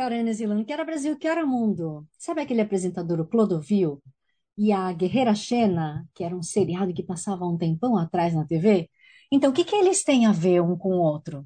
[0.00, 2.08] Que hora New Zealand, que hora Brasil, que hora mundo.
[2.16, 4.02] Sabe aquele apresentador, o Clodovil?
[4.56, 8.88] E a Guerreira Xena, que era um seriado que passava um tempão atrás na TV?
[9.30, 11.44] Então, o que, que eles têm a ver um com o outro?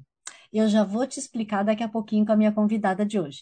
[0.53, 3.41] Eu já vou te explicar daqui a pouquinho com a minha convidada de hoje.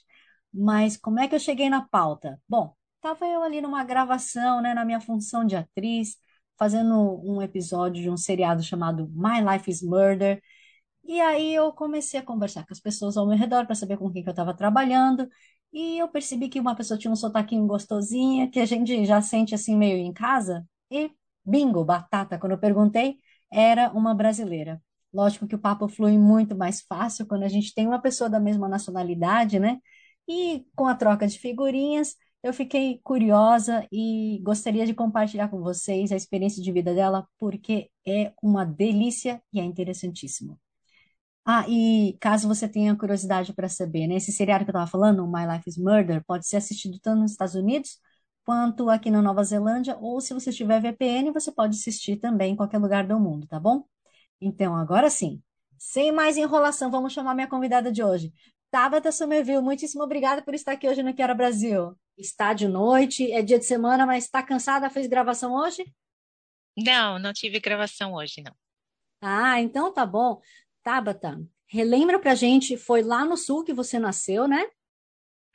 [0.51, 2.41] Mas como é que eu cheguei na pauta?
[2.49, 6.15] Bom, estava eu ali numa gravação, né, na minha função de atriz,
[6.57, 10.41] fazendo um episódio de um seriado chamado My Life is Murder.
[11.03, 14.11] E aí eu comecei a conversar com as pessoas ao meu redor para saber com
[14.11, 15.27] quem que eu estava trabalhando.
[15.71, 19.53] E eu percebi que uma pessoa tinha um sotaquinho gostosinho, que a gente já sente
[19.55, 20.65] assim meio em casa.
[20.89, 21.11] E
[21.45, 23.17] bingo, batata, quando eu perguntei,
[23.51, 24.81] era uma brasileira.
[25.13, 28.39] Lógico que o papo flui muito mais fácil quando a gente tem uma pessoa da
[28.39, 29.79] mesma nacionalidade, né?
[30.27, 36.11] E com a troca de figurinhas, eu fiquei curiosa e gostaria de compartilhar com vocês
[36.11, 40.59] a experiência de vida dela, porque é uma delícia e é interessantíssimo.
[41.45, 45.27] Ah, e caso você tenha curiosidade para saber, né, esse seriado que eu estava falando,
[45.27, 47.99] My Life is Murder, pode ser assistido tanto nos Estados Unidos
[48.45, 52.55] quanto aqui na Nova Zelândia, ou se você tiver VPN, você pode assistir também em
[52.55, 53.85] qualquer lugar do mundo, tá bom?
[54.41, 55.41] Então, agora sim,
[55.77, 58.33] sem mais enrolação, vamos chamar minha convidada de hoje.
[58.71, 61.95] Tabata Somerville, muitíssimo obrigada por estar aqui hoje no Quero Brasil.
[62.17, 64.89] Está de noite, é dia de semana, mas está cansada?
[64.89, 65.83] Fez gravação hoje?
[66.77, 68.55] Não, não tive gravação hoje, não.
[69.21, 70.41] Ah, então tá bom.
[70.83, 74.65] Tabata, relembra pra gente, foi lá no sul que você nasceu, né?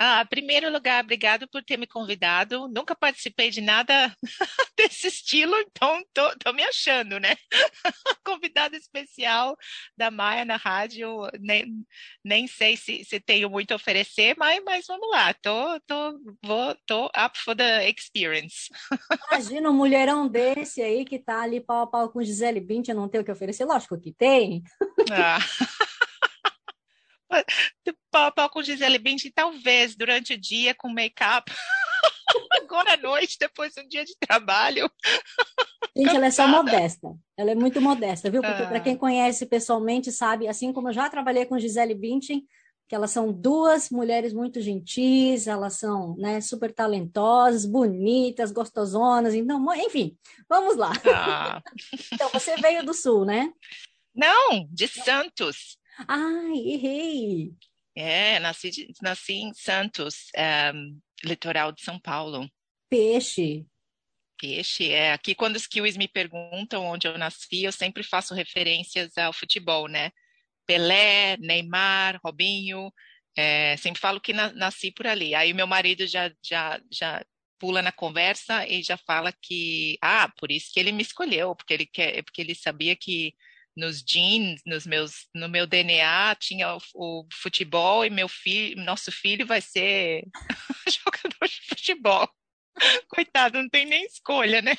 [0.01, 2.69] Ah, em primeiro lugar, obrigado por ter me convidado.
[2.69, 4.15] Nunca participei de nada
[4.79, 7.35] desse estilo, então tô, tô me achando, né?
[8.25, 9.57] Convidada especial
[9.97, 11.29] da Maia na rádio.
[11.41, 11.85] Nem,
[12.25, 15.35] nem sei se, se tenho muito a oferecer, mas, mas vamos lá.
[15.35, 18.69] Tô, tô, vou, tô up for the experience.
[19.33, 23.09] Imagina um mulherão desse aí que tá ali pau a pau com Gisele Bündchen, não
[23.09, 23.65] tem o que oferecer.
[23.65, 24.63] Lógico que tem.
[25.11, 25.39] Ah.
[28.11, 31.51] pau com Gisele Bündchen, talvez durante o dia com make-up.
[32.63, 34.91] Agora à noite, depois de um dia de trabalho.
[35.97, 37.15] Gente, ela é só modesta.
[37.37, 38.43] Ela é muito modesta, viu?
[38.43, 38.67] Porque ah.
[38.67, 42.47] para quem conhece pessoalmente sabe, assim como eu já trabalhei com Gisele Bündchen,
[42.89, 49.63] que elas são duas mulheres muito gentis, elas são né, super talentosas, bonitas, gostosonas, então,
[49.75, 50.17] enfim,
[50.49, 50.93] vamos lá.
[51.07, 51.63] Ah.
[52.13, 53.53] então, você veio do Sul, né?
[54.15, 55.79] Não, de Santos.
[56.07, 57.53] Ai, errei.
[57.97, 60.27] É, nasci, de, nasci em Santos,
[60.75, 62.49] um, litoral de São Paulo.
[62.89, 63.67] Peixe.
[64.39, 65.13] Peixe, é.
[65.13, 69.89] Aqui, quando os kiwis me perguntam onde eu nasci, eu sempre faço referências ao futebol,
[69.89, 70.13] né?
[70.65, 72.93] Pelé, Neymar, Robinho.
[73.37, 75.35] É, sempre falo que na, nasci por ali.
[75.35, 77.25] Aí meu marido já, já, já
[77.59, 81.75] pula na conversa e já fala que, ah, por isso que ele me escolheu, porque
[81.75, 83.35] ele quer, porque ele sabia que
[83.79, 89.13] nos genes, nos meus, no meu DNA tinha o, o futebol e meu filho, nosso
[89.13, 90.25] filho vai ser
[90.89, 92.29] jogador de futebol.
[93.09, 94.77] Coitado, não tem nem escolha, né?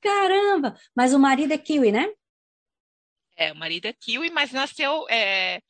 [0.00, 0.74] Caramba!
[0.96, 2.10] Mas o marido é kiwi, né?
[3.36, 5.06] É, o marido é kiwi, mas nasceu.
[5.10, 5.60] É,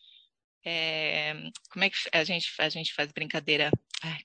[0.65, 1.35] é,
[1.71, 3.71] como é que a gente, a gente faz brincadeira?
[4.03, 4.19] Ai,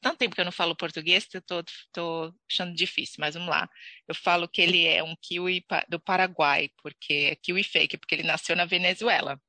[0.00, 3.48] tanto tempo que eu não falo português que eu tô, tô achando difícil, mas vamos
[3.48, 3.68] lá.
[4.06, 8.22] Eu falo que ele é um kiwi do Paraguai, porque é kiwi fake, porque ele
[8.22, 9.40] nasceu na Venezuela.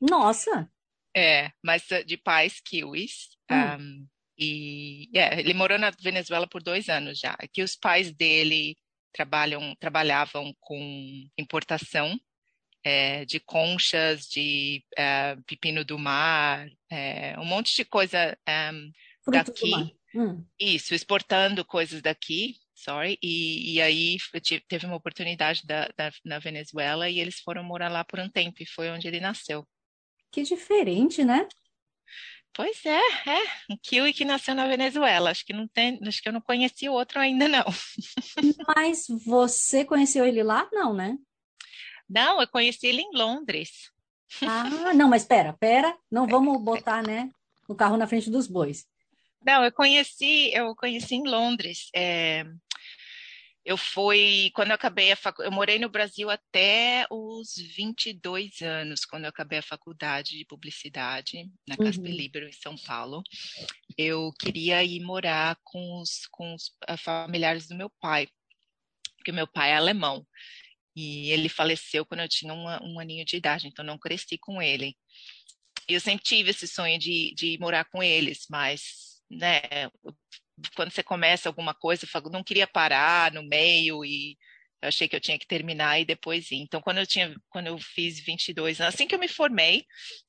[0.00, 0.70] Nossa!
[1.16, 3.36] É, mas de pais kiwis.
[3.50, 3.56] Hum.
[3.56, 4.08] Um,
[4.38, 7.32] e é, ele morou na Venezuela por dois anos já.
[7.38, 8.76] Aqui os pais dele
[9.12, 12.18] trabalham, trabalhavam com importação
[12.82, 18.36] é, de conchas, de é, pepino do mar, é, um monte de coisa
[19.26, 19.96] daqui.
[20.14, 20.44] Hum.
[20.58, 23.18] Isso, exportando coisas daqui, sorry.
[23.22, 24.16] E, e aí
[24.68, 28.62] teve uma oportunidade da, da, na Venezuela e eles foram morar lá por um tempo
[28.62, 29.66] e foi onde ele nasceu.
[30.32, 31.46] Que diferente, né?
[32.52, 33.00] Pois é,
[33.30, 33.42] é.
[33.70, 35.30] Um kiwi que nasceu na Venezuela.
[35.30, 37.64] Acho que não tem, acho que eu não conheci outro ainda não.
[38.74, 40.68] Mas você conheceu ele lá?
[40.72, 41.16] Não, né?
[42.10, 43.92] Não, eu conheci ele em Londres.
[44.42, 47.30] Ah, não, mas espera, espera, não vamos botar, né,
[47.68, 48.84] o carro na frente dos bois.
[49.44, 51.88] Não, eu conheci, eu conheci em Londres.
[51.94, 52.44] É,
[53.64, 59.04] Eu fui, quando eu acabei a faculdade, eu morei no Brasil até os 22 anos,
[59.04, 62.16] quando eu acabei a faculdade de publicidade na Casper uhum.
[62.16, 63.22] Libero, em São Paulo.
[63.96, 68.28] Eu queria ir morar com os, com os familiares do meu pai,
[69.16, 70.26] porque meu pai é alemão.
[70.94, 74.60] E ele faleceu quando eu tinha uma, um aninho de idade, então não cresci com
[74.60, 74.96] ele.
[75.88, 79.60] Eu sempre tive esse sonho de, de morar com eles, mas né,
[80.74, 84.36] quando você começa alguma coisa, eu não queria parar no meio e
[84.82, 86.56] eu achei que eu tinha que terminar e depois ir.
[86.56, 89.84] Então, quando eu tinha, quando eu fiz 22 anos, assim que eu me formei,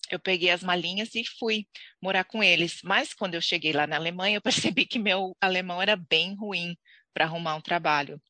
[0.09, 1.65] eu peguei as malinhas e fui
[2.01, 2.79] morar com eles.
[2.83, 6.75] Mas quando eu cheguei lá na Alemanha, eu percebi que meu alemão era bem ruim
[7.13, 8.21] para arrumar um trabalho.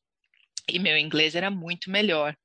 [0.68, 2.36] E meu inglês era muito melhor.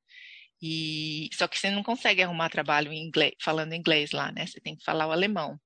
[0.62, 4.46] E só que você não consegue arrumar trabalho em inglês, falando inglês lá, né?
[4.48, 5.60] Você tem que falar o alemão.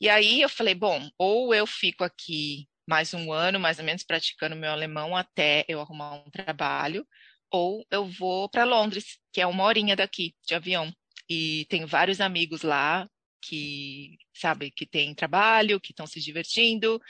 [0.00, 4.02] E aí eu falei, bom, ou eu fico aqui mais um ano, mais ou menos,
[4.02, 7.06] praticando meu alemão até eu arrumar um trabalho,
[7.50, 10.92] ou eu vou para Londres, que é uma horinha daqui de avião.
[11.28, 13.08] E tenho vários amigos lá
[13.42, 17.00] que, sabe, que têm trabalho, que estão se divertindo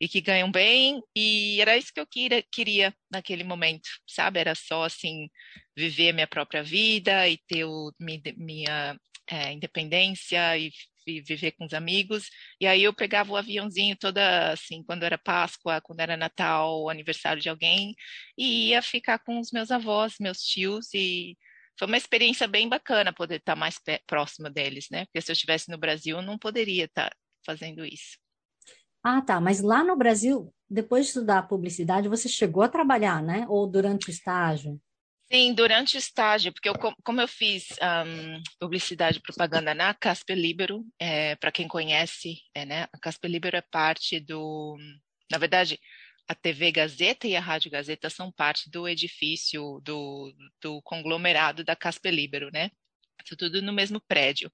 [0.00, 1.00] e que ganham bem.
[1.16, 4.40] E era isso que eu queria, queria naquele momento, sabe?
[4.40, 5.28] Era só, assim,
[5.76, 8.98] viver minha própria vida e ter o, minha,
[9.30, 10.72] é, independência e
[11.22, 12.28] viver com os amigos.
[12.60, 17.40] E aí eu pegava o aviãozinho toda assim, quando era Páscoa, quando era Natal, aniversário
[17.40, 17.94] de alguém,
[18.36, 21.36] e ia ficar com os meus avós, meus tios e
[21.78, 23.76] foi uma experiência bem bacana poder estar mais
[24.06, 25.04] próximo deles, né?
[25.06, 27.10] Porque se eu estivesse no Brasil, eu não poderia estar
[27.46, 28.18] fazendo isso.
[29.02, 29.40] Ah, tá.
[29.40, 33.46] Mas lá no Brasil, depois de estudar publicidade, você chegou a trabalhar, né?
[33.48, 34.80] Ou durante o estágio?
[35.30, 40.36] Sim, durante o estágio, porque eu, como eu fiz um, publicidade e propaganda na Casper
[40.36, 44.74] Libero, é, para quem conhece, é, né, a Casper Libero é parte do,
[45.30, 45.78] na verdade,
[46.28, 51.74] a TV Gazeta e a Rádio Gazeta são parte do edifício, do, do conglomerado da
[51.74, 52.70] Casper Libero, né?
[53.38, 54.52] Tudo no mesmo prédio.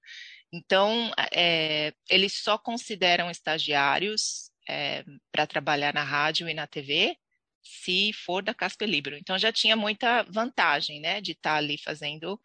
[0.51, 7.17] Então, é, eles só consideram estagiários é, para trabalhar na rádio e na TV
[7.61, 9.17] se for da Casper Libero.
[9.17, 12.39] Então já tinha muita vantagem, né, de estar tá ali fazendo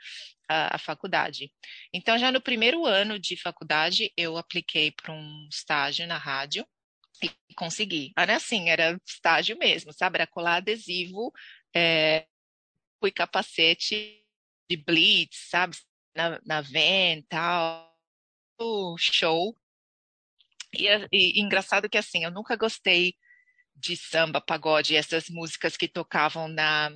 [0.49, 1.53] a, a, faculdade.
[1.93, 6.67] Então já no primeiro ano de faculdade eu apliquei para um estágio na rádio
[7.23, 8.13] e consegui.
[8.17, 10.17] Era assim, era estágio mesmo, sabe?
[10.17, 11.33] Era colar adesivo,
[11.75, 12.27] é,
[13.01, 14.25] fui capacete
[14.71, 15.77] de blitz, sabe?
[16.15, 17.95] Na, na van, tal,
[18.99, 19.57] show.
[20.73, 23.15] E, e, e engraçado que assim, eu nunca gostei
[23.75, 26.91] de samba, pagode, essas músicas que tocavam na,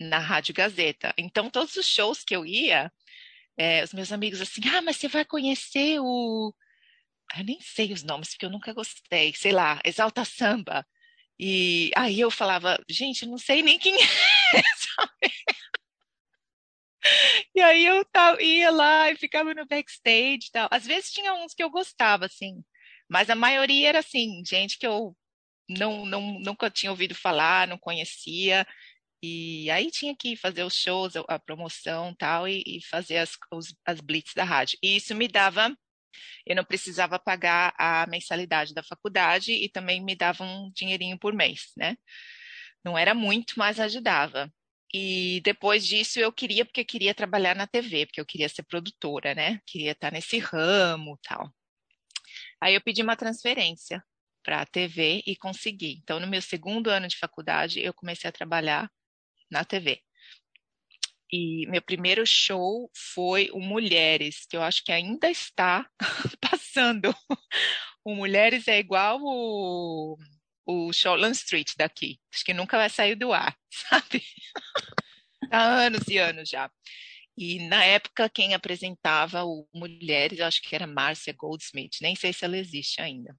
[0.00, 1.12] na Rádio Gazeta.
[1.18, 2.92] Então, todos os shows que eu ia,
[3.56, 6.54] é, os meus amigos assim, ah, mas você vai conhecer o.
[7.36, 10.86] Eu nem sei os nomes, porque eu nunca gostei, sei lá, Exalta Samba.
[11.38, 14.62] E aí eu falava, gente, não sei nem quem é?
[17.54, 18.04] E aí eu
[18.40, 20.68] ia lá e ficava no backstage e tal.
[20.70, 22.62] Às vezes tinha uns que eu gostava, assim,
[23.08, 25.16] mas a maioria era assim, gente que eu
[25.68, 28.66] não, não, nunca tinha ouvido falar, não conhecia.
[29.22, 33.74] E aí tinha que fazer os shows, a promoção tal, e, e fazer as, os,
[33.86, 34.78] as blitz da rádio.
[34.82, 35.76] E isso me dava,
[36.46, 41.32] eu não precisava pagar a mensalidade da faculdade e também me dava um dinheirinho por
[41.34, 41.96] mês, né?
[42.84, 44.52] Não era muito, mas ajudava.
[44.94, 48.62] E depois disso eu queria, porque eu queria trabalhar na TV, porque eu queria ser
[48.64, 49.60] produtora, né?
[49.66, 51.50] Queria estar nesse ramo tal.
[52.60, 54.02] Aí eu pedi uma transferência
[54.42, 55.98] para a TV e consegui.
[56.02, 58.90] Então, no meu segundo ano de faculdade, eu comecei a trabalhar
[59.50, 60.00] na TV.
[61.32, 65.88] E meu primeiro show foi o Mulheres, que eu acho que ainda está
[66.38, 67.14] passando.
[68.04, 70.18] O Mulheres é igual o,
[70.66, 72.20] o Shortland Street daqui.
[72.32, 73.56] Acho que nunca vai sair do ar,
[73.88, 74.22] sabe?
[75.50, 76.70] Há anos e anos já.
[77.36, 82.32] E na época, quem apresentava o Mulheres, eu acho que era Márcia Goldsmith, nem sei
[82.32, 83.34] se ela existe ainda.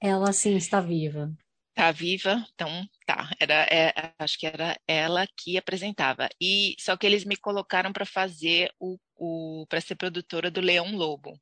[0.00, 1.34] Ela sim está viva.
[1.76, 3.28] Está viva, então tá.
[3.40, 6.28] Era, é, acho que era ela que apresentava.
[6.40, 10.94] E só que eles me colocaram para fazer o, o para ser produtora do Leão
[10.94, 11.36] Lobo.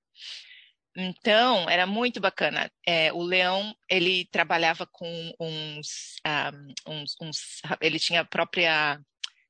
[0.97, 2.71] Então, era muito bacana.
[2.87, 5.07] É, o Leão, ele trabalhava com
[5.41, 6.53] uns, um, ah,
[6.87, 8.99] uns, uns, Ele tinha a própria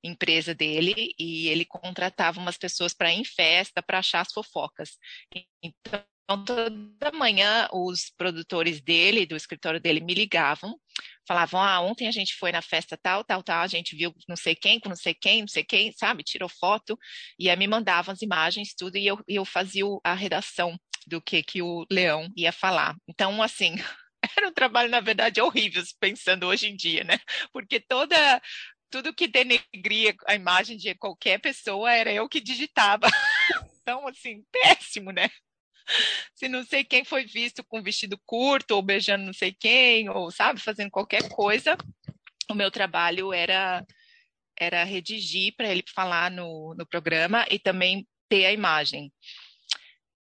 [0.04, 4.98] empresa dele e ele contratava umas pessoas para ir em festa para achar as fofocas.
[5.62, 10.78] Então, então, toda manhã, os produtores dele, do escritório dele, me ligavam,
[11.26, 14.36] falavam: Ah, ontem a gente foi na festa tal, tal, tal, a gente viu não
[14.36, 16.22] sei quem, com não sei quem, não sei quem, sabe?
[16.22, 16.98] Tirou foto,
[17.38, 21.42] e aí me mandavam as imagens, tudo, e eu, eu fazia a redação do que,
[21.42, 22.96] que o Leão ia falar.
[23.08, 23.74] Então, assim.
[24.38, 27.18] Era um trabalho, na verdade, horrível, pensando hoje em dia, né?
[27.52, 28.40] Porque toda
[28.88, 33.06] tudo que denegria a imagem de qualquer pessoa era eu que digitava.
[33.82, 35.28] Então, assim, péssimo, né?
[36.34, 40.30] Se não sei quem foi visto com vestido curto, ou beijando não sei quem, ou,
[40.30, 41.76] sabe, fazendo qualquer coisa,
[42.50, 43.84] o meu trabalho era
[44.58, 49.12] era redigir para ele falar no, no programa e também ter a imagem.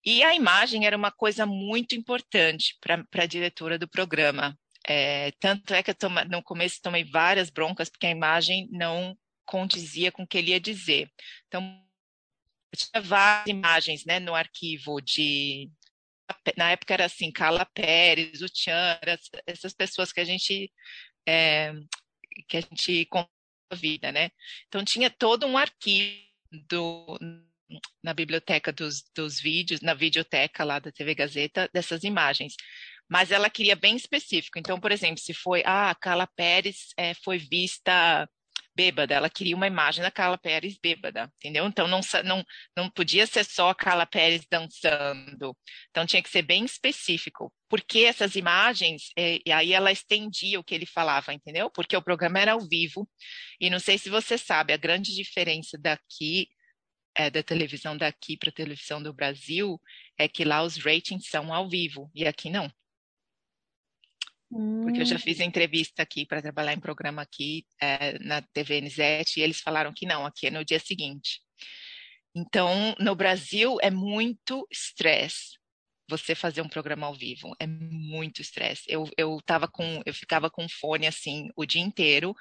[0.05, 4.57] E a imagem era uma coisa muito importante para a diretora do programa.
[4.87, 9.15] É, tanto é que eu toma, no começo tomei várias broncas porque a imagem não
[9.45, 11.11] condizia com o que ele ia dizer.
[11.47, 11.83] Então,
[12.71, 15.69] eu tinha várias imagens né, no arquivo de.
[16.55, 18.99] Na época era assim, Carla Pérez, o Tchan,
[19.47, 20.71] essas pessoas que a gente
[21.27, 21.73] é,
[22.47, 23.07] que a gente
[23.71, 24.29] a vida, né?
[24.67, 26.19] Então tinha todo um arquivo
[26.67, 27.17] do,
[28.03, 32.55] na biblioteca dos, dos vídeos, na videoteca lá da TV Gazeta, dessas imagens.
[33.07, 34.59] Mas ela queria bem específico.
[34.59, 38.27] Então, por exemplo, se foi, ah, a Carla Pérez é, foi vista
[38.79, 41.67] bêbada, ela queria uma imagem da Carla Pérez bêbada, entendeu?
[41.67, 42.45] Então não, não,
[42.77, 45.53] não podia ser só a Carla Pérez dançando,
[45.89, 50.63] então tinha que ser bem específico, porque essas imagens, é, e aí ela estendia o
[50.63, 51.69] que ele falava, entendeu?
[51.69, 53.05] Porque o programa era ao vivo,
[53.59, 56.47] e não sei se você sabe, a grande diferença daqui
[57.15, 59.77] é, da televisão daqui para a televisão do Brasil
[60.17, 62.71] é que lá os ratings são ao vivo e aqui não.
[64.49, 65.19] Porque eu já hum.
[65.19, 68.97] fiz entrevista aqui para trabalhar em programa aqui é, na TV NZ
[69.37, 71.41] e eles falaram que não, aqui é no dia seguinte.
[72.35, 75.59] Então, no Brasil é muito estresse
[76.09, 78.83] você fazer um programa ao vivo, é muito estresse.
[78.87, 82.33] Eu, eu tava com, eu ficava com fone assim o dia inteiro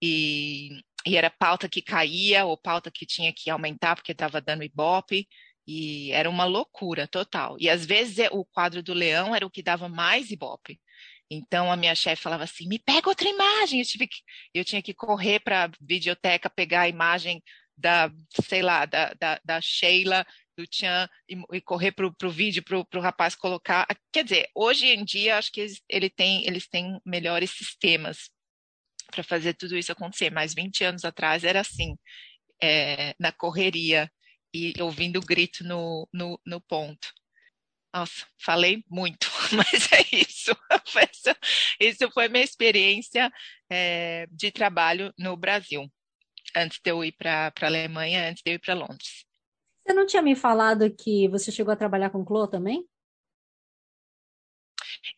[0.00, 4.64] e, e era pauta que caía ou pauta que tinha que aumentar porque estava dando
[4.64, 5.28] ibope.
[5.64, 7.56] E era uma loucura total.
[7.60, 10.80] E às vezes é, o quadro do leão era o que dava mais ibope.
[11.32, 13.80] Então a minha chefe falava assim: me pega outra imagem.
[13.80, 14.18] Eu, tive que,
[14.54, 17.42] eu tinha que correr para a videoteca pegar a imagem
[17.76, 18.10] da,
[18.46, 22.98] sei lá, da, da, da Sheila, do Tian, e, e correr para o vídeo para
[22.98, 23.86] o rapaz colocar.
[24.12, 28.30] Quer dizer, hoje em dia acho que eles, ele tem, eles têm melhores sistemas
[29.10, 31.96] para fazer tudo isso acontecer, mas 20 anos atrás era assim,
[32.62, 34.10] é, na correria
[34.54, 37.08] e ouvindo o grito no, no, no ponto.
[37.94, 40.52] Nossa, falei muito, mas é isso.
[40.96, 41.36] Essa,
[41.80, 43.30] isso foi minha experiência
[43.70, 45.90] é, de trabalho no Brasil,
[46.56, 49.24] antes de eu ir para a Alemanha, antes de eu ir para Londres.
[49.84, 52.86] Você não tinha me falado que você chegou a trabalhar com Clô também?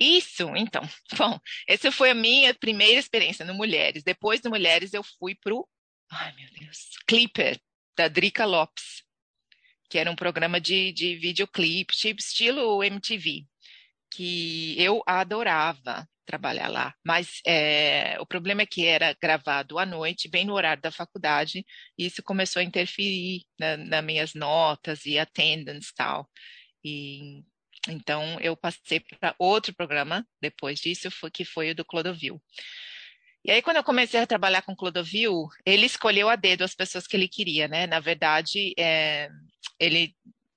[0.00, 0.83] Isso, então.
[1.17, 1.38] Bom,
[1.69, 4.03] essa foi a minha primeira experiência no Mulheres.
[4.03, 5.69] Depois do Mulheres, eu fui para o.
[6.11, 6.91] Ai, meu Deus.
[7.07, 7.61] Clipper,
[7.97, 9.05] da Drica Lopes
[9.95, 13.47] que era um programa de, de videoclipe, tipo estilo MTV,
[14.14, 16.94] que eu adorava trabalhar lá.
[17.04, 21.64] Mas é, o problema é que era gravado à noite, bem no horário da faculdade,
[21.99, 26.28] e isso começou a interferir na, nas minhas notas e attendance tal.
[26.85, 27.42] E
[27.88, 32.40] então eu passei para outro programa depois disso, foi, que foi o do Clodovil.
[33.44, 37.06] E aí, quando eu comecei a trabalhar com Clodovil, ele escolheu a dedo as pessoas
[37.06, 37.87] que ele queria, né?
[37.87, 39.28] Na verdade, é,
[39.78, 40.14] ele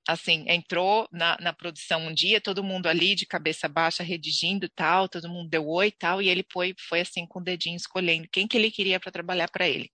[0.07, 5.09] assim, entrou na, na, produção um dia, todo mundo ali de cabeça baixa redigindo tal,
[5.09, 8.47] todo mundo deu oi tal, e ele foi, foi assim com o dedinho escolhendo quem
[8.47, 9.91] que ele queria para trabalhar para ele.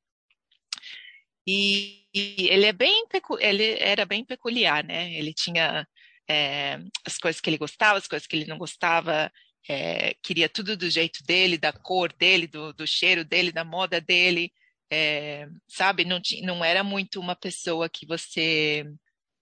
[1.48, 3.06] E, e, ele é bem
[3.40, 5.14] ele era bem peculiar, né?
[5.14, 5.86] Ele tinha
[6.30, 9.32] é, as coisas que ele gostava, as coisas que ele não gostava,
[9.68, 14.00] é, queria tudo do jeito dele, da cor dele, do, do cheiro dele, da moda
[14.00, 14.52] dele,
[14.92, 16.06] é, sabe?
[16.06, 18.86] Não, não era muito uma pessoa que você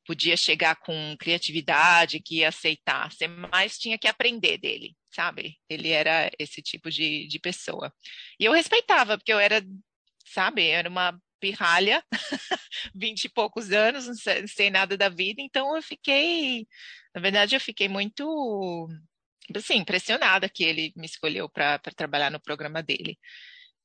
[0.06, 5.58] podia chegar com criatividade, que ia aceitar, você mais tinha que aprender dele, sabe?
[5.70, 7.94] Ele era esse tipo de, de pessoa.
[8.40, 9.64] E eu respeitava, porque eu era,
[10.26, 12.04] sabe, era uma pirralha,
[12.96, 16.68] vinte e poucos anos, não sei, não sei nada da vida, então eu fiquei,
[17.16, 18.88] na verdade, eu fiquei muito
[19.56, 23.18] assim, impressionada que ele me escolheu para trabalhar no programa dele.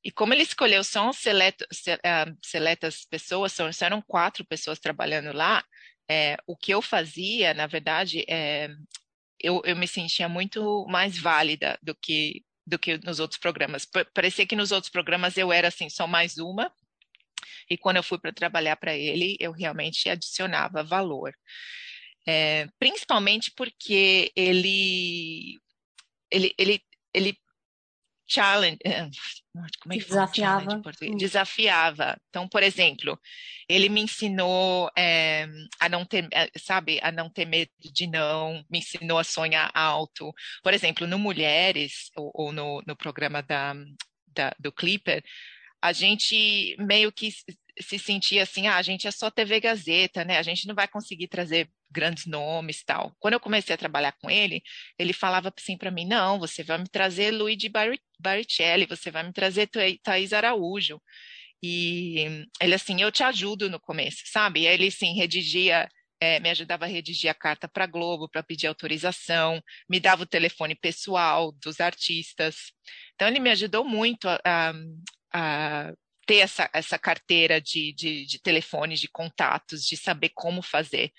[0.03, 1.65] E como ele escolheu só seleto,
[2.03, 5.63] ah, seletas pessoas, só eram quatro pessoas trabalhando lá,
[6.09, 8.69] é, o que eu fazia, na verdade, é,
[9.39, 13.87] eu, eu me sentia muito mais válida do que do que nos outros programas.
[14.13, 16.69] Parecia que nos outros programas eu era assim só mais uma,
[17.69, 21.33] e quando eu fui para trabalhar para ele, eu realmente adicionava valor.
[22.27, 25.57] É, principalmente porque ele
[26.29, 26.81] ele ele
[27.13, 27.37] ele
[28.27, 29.09] challenge eh,
[29.81, 30.81] como é que desafiava.
[31.17, 32.21] desafiava.
[32.29, 33.19] Então por exemplo
[33.69, 35.47] ele me ensinou é,
[35.79, 39.71] a não ter eh, sabe a não ter medo de não me ensinou a sonhar
[39.73, 40.33] alto.
[40.61, 43.73] Por exemplo no mulheres ou, ou no, no programa da,
[44.27, 45.23] da, do Clipper
[45.81, 47.29] a gente meio que
[47.81, 50.37] se sentia assim, ah, a gente é só TV Gazeta, né?
[50.37, 53.15] A gente não vai conseguir trazer grandes nomes tal.
[53.19, 54.61] Quando eu comecei a trabalhar com ele,
[54.97, 57.71] ele falava assim para mim, não, você vai me trazer Luigi
[58.19, 59.69] Baricelli, você vai me trazer
[60.03, 61.01] Thaís Araújo.
[61.61, 64.61] E ele assim, eu te ajudo no começo, sabe?
[64.61, 68.67] E ele sim redigia é, me ajudava a redigir a carta para Globo para pedir
[68.67, 72.71] autorização, me dava o telefone pessoal dos artistas.
[73.15, 74.73] Então, ele me ajudou muito a, a,
[75.33, 75.93] a
[76.27, 81.11] ter essa, essa carteira de, de, de telefones, de contatos, de saber como fazer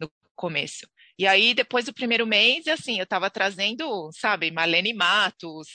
[0.00, 0.88] no começo.
[1.18, 5.68] E aí, depois do primeiro mês, assim, eu estava trazendo, sabe, Marlene Matos,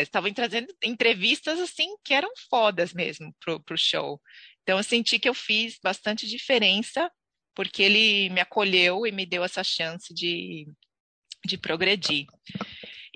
[0.00, 4.20] estavam é, trazendo entrevistas, assim, que eram fodas mesmo pro, pro show.
[4.62, 7.10] Então, eu senti que eu fiz bastante diferença,
[7.54, 10.66] porque ele me acolheu e me deu essa chance de,
[11.44, 12.26] de progredir.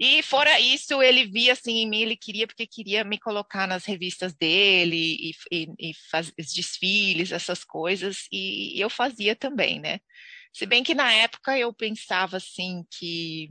[0.03, 3.85] E fora isso, ele via assim em mim, ele queria porque queria me colocar nas
[3.85, 10.01] revistas dele e, e, e fazer desfiles, essas coisas, e eu fazia também, né?
[10.55, 13.51] Se bem que na época eu pensava assim que,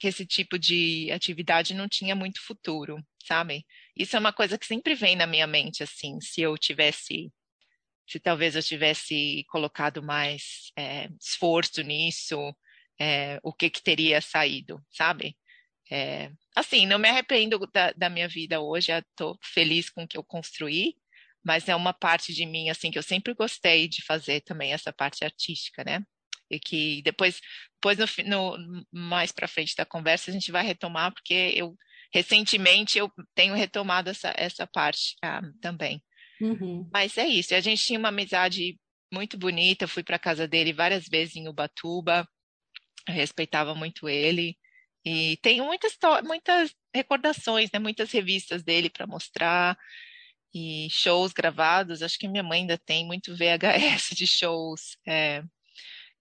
[0.00, 2.96] que esse tipo de atividade não tinha muito futuro,
[3.26, 3.66] sabe?
[3.94, 7.30] Isso é uma coisa que sempre vem na minha mente, assim, se eu tivesse,
[8.08, 12.38] se talvez eu tivesse colocado mais é, esforço nisso,
[12.98, 15.36] é, o que que teria saído, sabe?
[15.90, 20.18] É, assim, não me arrependo da, da minha vida hoje, estou feliz com o que
[20.18, 20.94] eu construí,
[21.42, 24.92] mas é uma parte de mim, assim, que eu sempre gostei de fazer também, essa
[24.92, 26.02] parte artística, né?
[26.50, 27.40] E que depois,
[27.74, 31.74] depois no, no mais para frente da conversa, a gente vai retomar, porque eu,
[32.12, 36.02] recentemente, eu tenho retomado essa, essa parte ah, também.
[36.40, 36.88] Uhum.
[36.92, 38.78] Mas é isso, a gente tinha uma amizade
[39.12, 42.28] muito bonita, eu fui para casa dele várias vezes em Ubatuba,
[43.06, 44.57] respeitava muito ele,
[45.08, 47.78] e tenho muitas, muitas recordações, né?
[47.78, 49.78] muitas revistas dele para mostrar
[50.54, 52.02] e shows gravados.
[52.02, 55.42] Acho que minha mãe ainda tem muito VHS de shows é,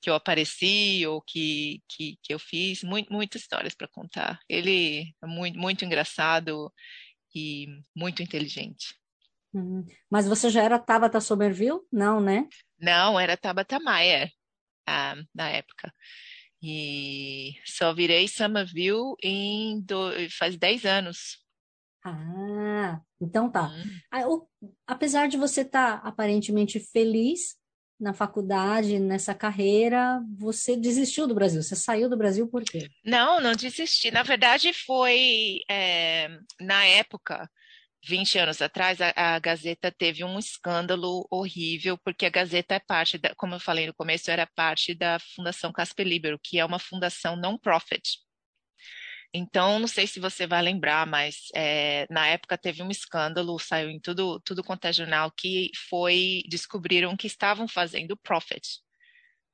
[0.02, 2.82] que eu apareci ou que, que, que eu fiz.
[2.82, 4.40] Muito, muitas histórias para contar.
[4.48, 6.74] Ele é muito, muito engraçado
[7.36, 8.96] e muito inteligente.
[9.54, 9.86] Uhum.
[10.10, 11.82] Mas você já era Tabata Somerville?
[11.92, 12.48] Não, né?
[12.80, 14.32] Não, era Tabata Maia
[14.88, 15.94] ah, na época.
[16.62, 20.12] E só virei Somerville em do...
[20.38, 21.38] faz 10 anos.
[22.04, 23.68] Ah, então tá.
[23.68, 24.00] Hum.
[24.12, 24.24] Ah.
[24.86, 27.56] Apesar de você estar tá aparentemente feliz
[28.00, 31.62] na faculdade, nessa carreira, você desistiu do Brasil.
[31.62, 32.90] Você saiu do Brasil por quê?
[33.04, 34.12] Não, não desisti.
[34.12, 36.30] Na verdade, foi é,
[36.62, 37.50] na época
[38.06, 43.18] 20 anos atrás, a, a, Gazeta teve um escândalo horrível, porque a Gazeta é parte,
[43.18, 46.80] da, como eu falei no começo, era parte da Fundação Casper Libero, que é uma
[46.80, 48.20] fundação non-profit.
[49.34, 53.90] Então, não sei se você vai lembrar, mas é, na época teve um escândalo, saiu
[53.90, 58.80] em tudo, tudo quanto é jornal, que foi, descobriram que estavam fazendo profit,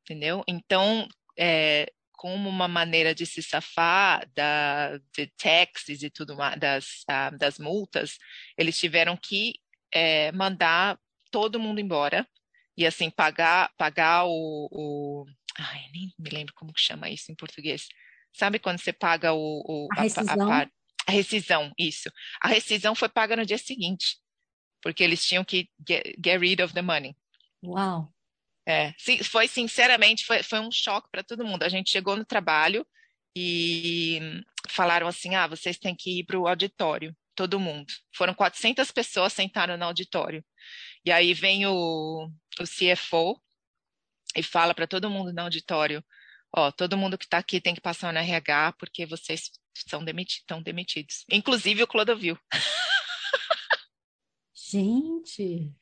[0.03, 0.43] entendeu?
[0.47, 1.91] Então, é,
[2.23, 7.59] como uma maneira de se safar da, de taxes e tudo mais, das, uh, das
[7.59, 8.17] multas,
[8.57, 9.55] eles tiveram que
[9.93, 10.97] é, mandar
[11.29, 12.25] todo mundo embora
[12.77, 15.25] e assim pagar pagar o, o
[15.59, 17.89] ai nem me lembro como que chama isso em português.
[18.31, 20.49] Sabe quando você paga o, o a, rescisão.
[20.49, 20.67] A, a,
[21.07, 22.09] a, rescisão isso.
[22.41, 24.17] A rescisão foi paga no dia seguinte
[24.81, 27.17] porque eles tinham que get, get rid of the money.
[27.61, 28.12] Uau
[28.65, 31.63] é, foi sinceramente, foi, foi um choque para todo mundo.
[31.63, 32.85] A gente chegou no trabalho
[33.35, 34.19] e
[34.69, 37.91] falaram assim: ah, vocês têm que ir para o auditório, todo mundo.
[38.15, 40.43] Foram 400 pessoas sentaram no auditório.
[41.05, 43.41] E aí vem o, o CFO
[44.35, 46.03] e fala para todo mundo no auditório:
[46.55, 49.51] ó, todo mundo que está aqui tem que passar no RH porque vocês
[49.89, 51.25] são demiti estão demitidos.
[51.29, 52.37] Inclusive o Clodovil.
[54.55, 55.73] Gente!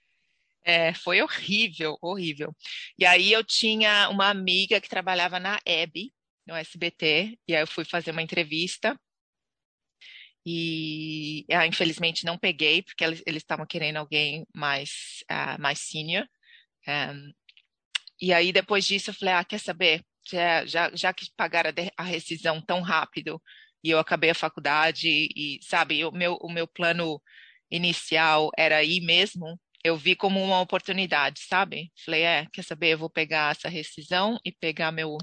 [0.64, 2.56] É, foi horrível, horrível.
[2.98, 6.12] E aí eu tinha uma amiga que trabalhava na EB,
[6.46, 8.98] no SBT, e aí eu fui fazer uma entrevista.
[10.46, 16.28] E ah, infelizmente não peguei, porque eles estavam querendo alguém mais, uh, mais senior.
[16.88, 17.32] Um,
[18.22, 20.04] e aí depois disso eu falei, ah, quer saber?
[20.30, 23.42] Já, já, já que pagaram a rescisão tão rápido
[23.84, 27.22] e eu acabei a faculdade e, sabe, o meu, o meu plano
[27.70, 31.92] inicial era ir mesmo, eu vi como uma oportunidade, sabe?
[32.06, 35.18] Falei, é, quer saber, eu vou pegar essa rescisão e pegar meu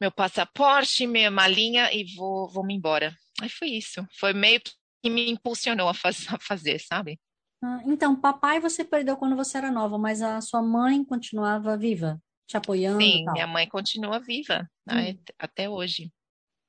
[0.00, 3.16] meu passaporte, minha malinha e vou, vou me embora.
[3.40, 4.06] Aí foi isso.
[4.18, 4.60] Foi meio
[5.02, 7.18] que me impulsionou a, faz, a fazer, sabe?
[7.62, 12.20] Ah, então, papai você perdeu quando você era nova, mas a sua mãe continuava viva,
[12.46, 13.00] te apoiando?
[13.00, 15.18] Sim, minha mãe continua viva né, hum.
[15.38, 16.12] até hoje.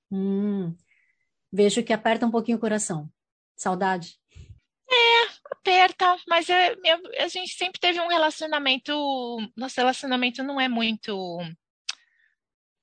[0.09, 0.73] Hum.
[1.51, 3.09] Vejo que aperta um pouquinho o coração.
[3.55, 4.17] Saudade?
[5.67, 6.75] É, aperta, mas é,
[7.19, 8.93] a gente sempre teve um relacionamento.
[9.55, 11.39] Nosso relacionamento não é muito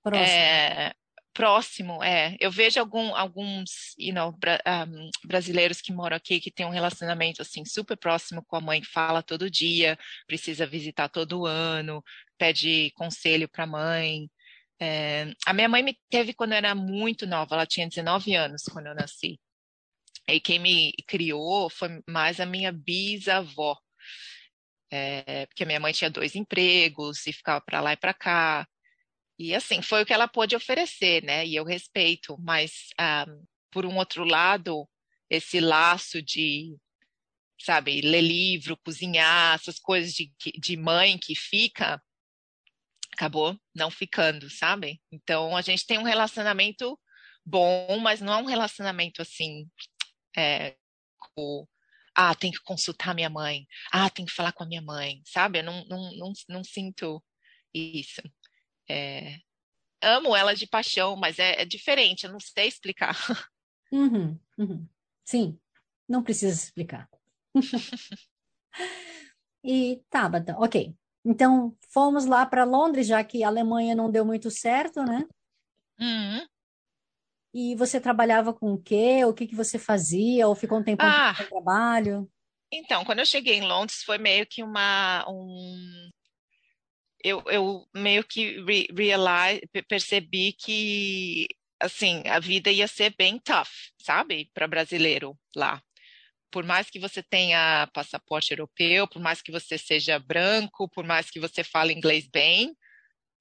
[0.03, 0.27] Próximo.
[0.27, 0.95] é,
[1.35, 2.03] próximo.
[2.03, 6.65] É, eu vejo algum, alguns, you know, bra, um, brasileiros que moram aqui que têm
[6.67, 12.03] um relacionamento assim super próximo com a mãe, fala todo dia, precisa visitar todo ano,
[12.39, 14.31] pede conselho para a mãe.
[14.81, 18.63] É, a minha mãe me teve quando eu era muito nova, ela tinha 19 anos
[18.65, 19.39] quando eu nasci.
[20.29, 23.79] E quem me criou foi mais a minha bisavó.
[24.91, 28.67] É, porque minha mãe tinha dois empregos e ficava para lá e para cá.
[29.39, 31.45] E assim, foi o que ela pôde oferecer, né?
[31.47, 33.27] E eu respeito, mas um, ah,
[33.71, 34.89] por um outro lado,
[35.29, 36.77] esse laço de,
[37.61, 42.01] sabe, ler livro, cozinhar, essas coisas de, de mãe que fica,
[43.13, 45.01] acabou não ficando, sabe?
[45.11, 46.99] Então a gente tem um relacionamento
[47.45, 49.69] bom, mas não é um relacionamento assim
[50.37, 50.77] é,
[51.19, 51.67] com,
[52.15, 55.61] ah, tem que consultar minha mãe, ah, tem que falar com a minha mãe, sabe?
[55.61, 57.23] Eu não, não, não, não sinto
[57.73, 58.23] isso.
[58.89, 59.39] É,
[60.03, 63.17] amo ela de paixão, mas é, é, diferente, eu não sei explicar.
[63.93, 64.89] Uhum, uhum.
[65.25, 65.57] Sim,
[66.09, 67.09] não precisa explicar.
[69.63, 70.93] e Tabata, ok.
[71.25, 75.25] Então, fomos lá para Londres, já que a Alemanha não deu muito certo, né?
[76.01, 76.45] Uhum.
[77.55, 79.25] E você trabalhava com o quê?
[79.25, 80.49] O que que você fazia?
[80.49, 82.29] Ou ficou um tempo ah, no trabalho?
[82.73, 86.11] Então, quando eu cheguei em Londres, foi meio que uma um
[87.23, 91.47] eu, eu meio que re realize, percebi que
[91.81, 93.71] assim a vida ia ser bem tough,
[94.03, 95.81] sabe, para brasileiro lá.
[96.51, 101.31] Por mais que você tenha passaporte europeu, por mais que você seja branco, por mais
[101.31, 102.77] que você fale inglês bem,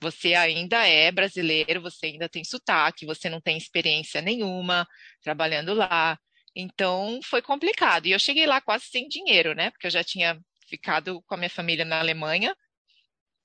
[0.03, 4.87] você ainda é brasileiro, você ainda tem sotaque, você não tem experiência nenhuma
[5.23, 6.19] trabalhando lá.
[6.55, 8.05] Então foi complicado.
[8.05, 9.71] E eu cheguei lá quase sem dinheiro, né?
[9.71, 10.39] Porque eu já tinha
[10.69, 12.55] ficado com a minha família na Alemanha.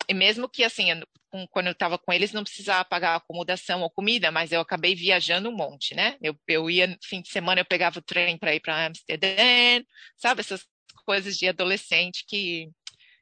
[0.09, 0.87] E mesmo que, assim,
[1.51, 5.51] quando eu estava com eles, não precisava pagar acomodação ou comida, mas eu acabei viajando
[5.51, 6.17] um monte, né?
[6.23, 9.83] Eu, eu ia, fim de semana, eu pegava o trem para ir para Amsterdã,
[10.17, 10.41] sabe?
[10.41, 10.67] Essas
[11.05, 12.71] coisas de adolescente que,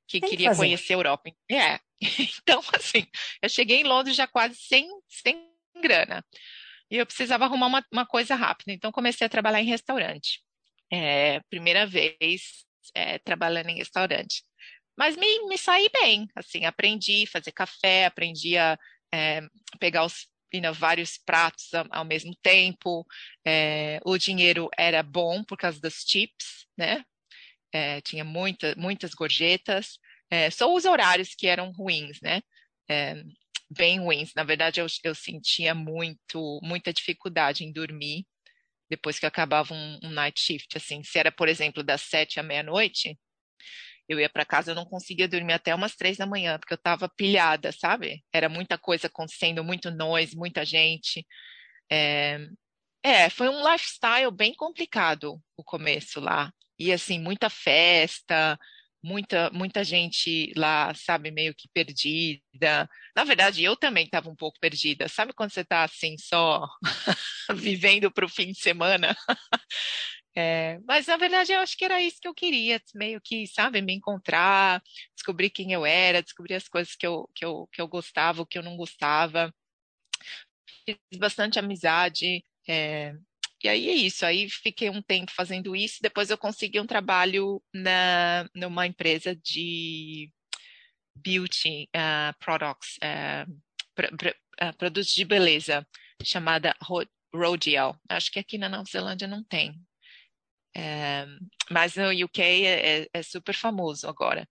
[0.06, 1.30] que queria que conhecer a Europa.
[1.50, 1.80] É,
[2.42, 3.06] Então, assim,
[3.42, 6.24] eu cheguei em Londres já quase sem, sem grana.
[6.90, 8.72] E eu precisava arrumar uma, uma coisa rápida.
[8.72, 10.40] Então, comecei a trabalhar em restaurante.
[10.92, 14.44] É, primeira vez é, trabalhando em restaurante.
[14.96, 18.78] Mas me, me saí bem, assim, aprendi a fazer café, aprendi a
[19.12, 19.42] é,
[19.78, 20.28] pegar os
[20.74, 23.06] vários pratos ao, ao mesmo tempo.
[23.46, 27.04] É, o dinheiro era bom por causa das tips, né?
[27.72, 29.98] É, tinha muita, muitas gorjetas.
[30.30, 32.42] É, só os horários que eram ruins, né?
[32.88, 33.22] É,
[33.70, 34.32] bem ruins.
[34.34, 38.26] Na verdade, eu, eu sentia muito, muita dificuldade em dormir
[38.88, 40.76] depois que acabava um, um night shift.
[40.76, 43.18] Assim, se era, por exemplo, das sete à meia-noite,
[44.08, 46.76] eu ia para casa, eu não conseguia dormir até umas três da manhã, porque eu
[46.76, 48.24] estava pilhada, sabe?
[48.32, 51.26] Era muita coisa acontecendo, muito noise, muita gente.
[51.90, 52.38] É,
[53.02, 56.52] é, foi um lifestyle bem complicado o começo lá.
[56.78, 58.58] E assim, muita festa,
[59.06, 62.88] muita, muita gente lá, sabe, meio que perdida.
[63.14, 65.08] Na verdade, eu também estava um pouco perdida.
[65.08, 66.66] Sabe quando você está assim, só
[67.54, 69.16] vivendo para o fim de semana?
[70.38, 73.80] É, mas na verdade eu acho que era isso que eu queria, meio que, sabe,
[73.80, 74.82] me encontrar,
[75.14, 78.46] descobrir quem eu era, descobrir as coisas que eu, que eu, que eu gostava, o
[78.46, 79.50] que eu não gostava.
[80.84, 83.14] Fiz bastante amizade, é,
[83.64, 87.62] e aí é isso, aí fiquei um tempo fazendo isso, depois eu consegui um trabalho
[87.72, 90.30] na, numa empresa de
[91.16, 95.86] beauty uh, products, uh, uh, produtos de beleza,
[96.22, 96.76] chamada
[97.34, 97.98] Rodial.
[98.08, 99.74] Acho que aqui na Nova Zelândia não tem.
[101.70, 104.48] mas no UK é, é, é, super famoso agora.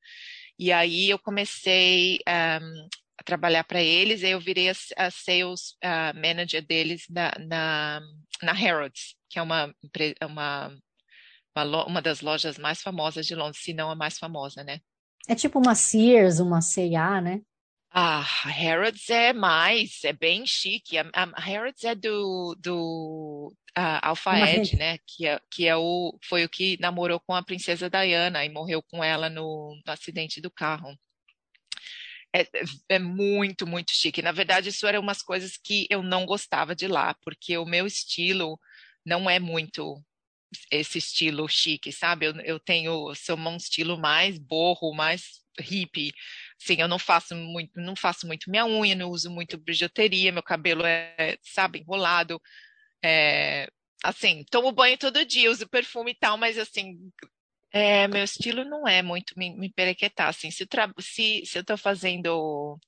[0.58, 2.60] E aí eu comecei um, a
[3.26, 5.76] trabalhar para eles, eu virei a, a sales
[6.16, 8.02] manager deles na, na
[8.42, 9.74] na Harrods, que é uma,
[10.24, 10.78] uma,
[11.56, 14.80] uma, uma das lojas mais famosas de Londres, se não a mais famosa, né?
[15.28, 17.42] É tipo uma Sears, uma C&A, né?
[17.92, 20.98] Ah, a Harrods é mais, é bem chique.
[20.98, 24.98] A, a Harrods é do, do uh, Alpha Ed, né?
[25.08, 28.84] Que, é, que é o, foi o que namorou com a princesa Diana e morreu
[28.84, 30.94] com ela no, no acidente do carro.
[32.36, 32.46] É,
[32.96, 34.22] é, muito, muito chique.
[34.22, 37.88] Na verdade, isso eram umas coisas que eu não gostava de lá, porque o meu
[37.88, 38.60] estilo
[39.06, 40.04] não é muito
[40.72, 42.26] esse estilo chique, sabe?
[42.28, 46.14] Eu, eu tenho, sou um estilo mais borro, mais hippie.
[46.60, 50.44] Sim, eu não faço muito, não faço muito minha unha, não uso muito bijuteria, meu
[50.44, 52.42] cabelo é, sabe, enrolado.
[53.04, 53.70] É,
[54.04, 56.98] assim, tomo banho todo dia, uso perfume e tal, mas assim,
[57.78, 60.66] É, meu estilo não é muito me, me perequetar, assim, se,
[61.02, 62.80] se, se eu estou fazendo,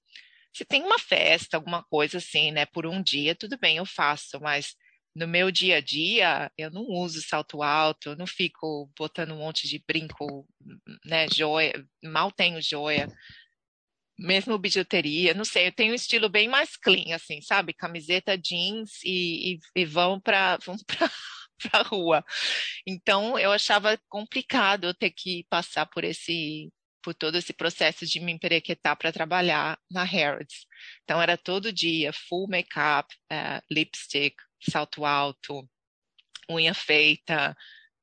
[0.54, 4.40] se tem uma festa, alguma coisa assim, né, por um dia, tudo bem, eu faço,
[4.40, 4.76] mas
[5.14, 9.40] no meu dia a dia, eu não uso salto alto, eu não fico botando um
[9.40, 10.48] monte de brinco,
[11.06, 11.74] né, joia,
[12.06, 13.10] mal tenho joia,
[14.18, 17.74] mesmo bijuteria, não sei, eu tenho um estilo bem mais clean, assim, sabe?
[17.74, 20.78] Camiseta, jeans e, e, e vão para vão
[21.72, 22.26] para a rua.
[22.86, 26.72] Então, eu achava complicado eu ter que passar por esse
[27.04, 30.66] por todo esse processo de me emperequetar para trabalhar na Harrods.
[31.04, 35.66] Então, era todo dia, full make-up, uh, lipstick, salto alto,
[36.50, 37.56] unha feita,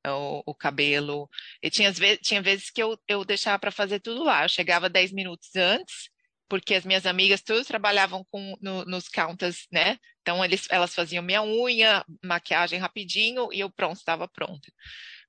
[0.06, 1.28] o, o, cabelo.
[1.62, 4.44] E tinha, tinha vezes que eu, eu deixava para fazer tudo lá.
[4.44, 6.08] Eu chegava 10 minutos antes,
[6.48, 9.98] porque as minhas amigas todas trabalhavam com, no, nos counters, né?
[10.20, 14.72] Então eles, elas faziam minha unha, maquiagem rapidinho e eu pronto, estava pronta.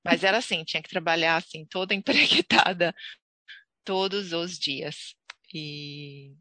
[0.04, 2.94] Mas era assim, tinha que trabalhar assim, toda empreguetada
[3.84, 5.14] todos os dias.
[5.54, 6.34] E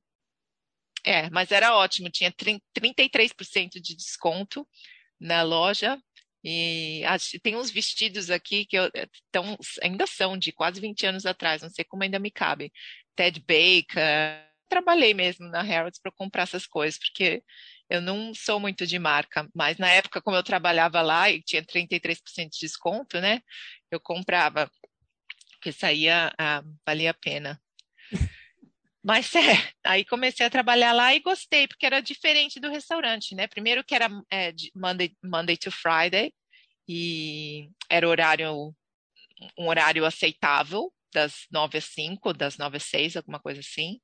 [1.03, 4.67] é, mas era ótimo, tinha 33% de desconto
[5.19, 6.01] na loja
[6.47, 7.01] e
[7.41, 8.91] tem uns vestidos aqui que eu,
[9.31, 12.71] tão, ainda são de quase 20 anos atrás, não sei como ainda me cabe.
[13.15, 14.44] Ted Baker.
[14.69, 17.43] Trabalhei mesmo na Harrods para comprar essas coisas, porque
[17.89, 21.63] eu não sou muito de marca, mas na época, como eu trabalhava lá e tinha
[21.63, 23.41] 33% de desconto, né?
[23.91, 24.69] Eu comprava,
[25.51, 27.61] porque saía, ah, valia a pena.
[29.07, 29.41] Mas é,
[29.85, 33.45] aí comecei a trabalhar lá e gostei, porque era diferente do restaurante, né?
[33.45, 36.33] Primeiro que era é, Monday, Monday to Friday,
[36.87, 38.75] e era horário,
[39.55, 44.01] um horário aceitável, das nove às cinco, das nove às seis, alguma coisa assim,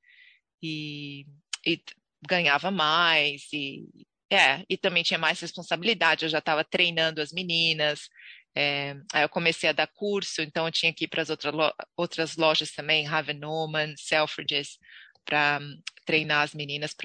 [0.61, 1.25] e,
[1.65, 1.81] e
[2.27, 3.87] ganhava mais, e,
[4.31, 8.09] é, e também tinha mais responsabilidade, eu já estava treinando as meninas,
[8.55, 11.51] é, aí eu comecei a dar curso, então eu tinha que ir para as outra
[11.51, 14.77] lo outras lojas também, Raven Oman, Selfridges,
[15.25, 15.59] para
[16.05, 16.95] treinar as meninas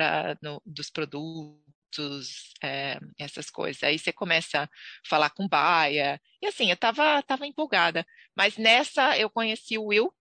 [0.42, 3.83] no, dos produtos, é, essas coisas.
[3.83, 4.69] Aí você começa a
[5.09, 8.05] falar com baia, e assim, eu estava tava empolgada.
[8.35, 10.12] Mas nessa eu conheci o Will,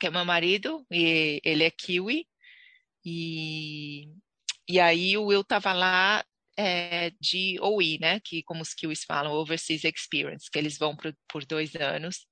[0.00, 2.26] que é meu marido, e ele é kiwi,
[3.08, 4.12] e,
[4.68, 6.24] e aí o Will estava lá
[6.56, 8.20] é, de OE, né?
[8.20, 12.26] Que como os Kiwis falam, Overseas Experience, que eles vão por, por dois anos.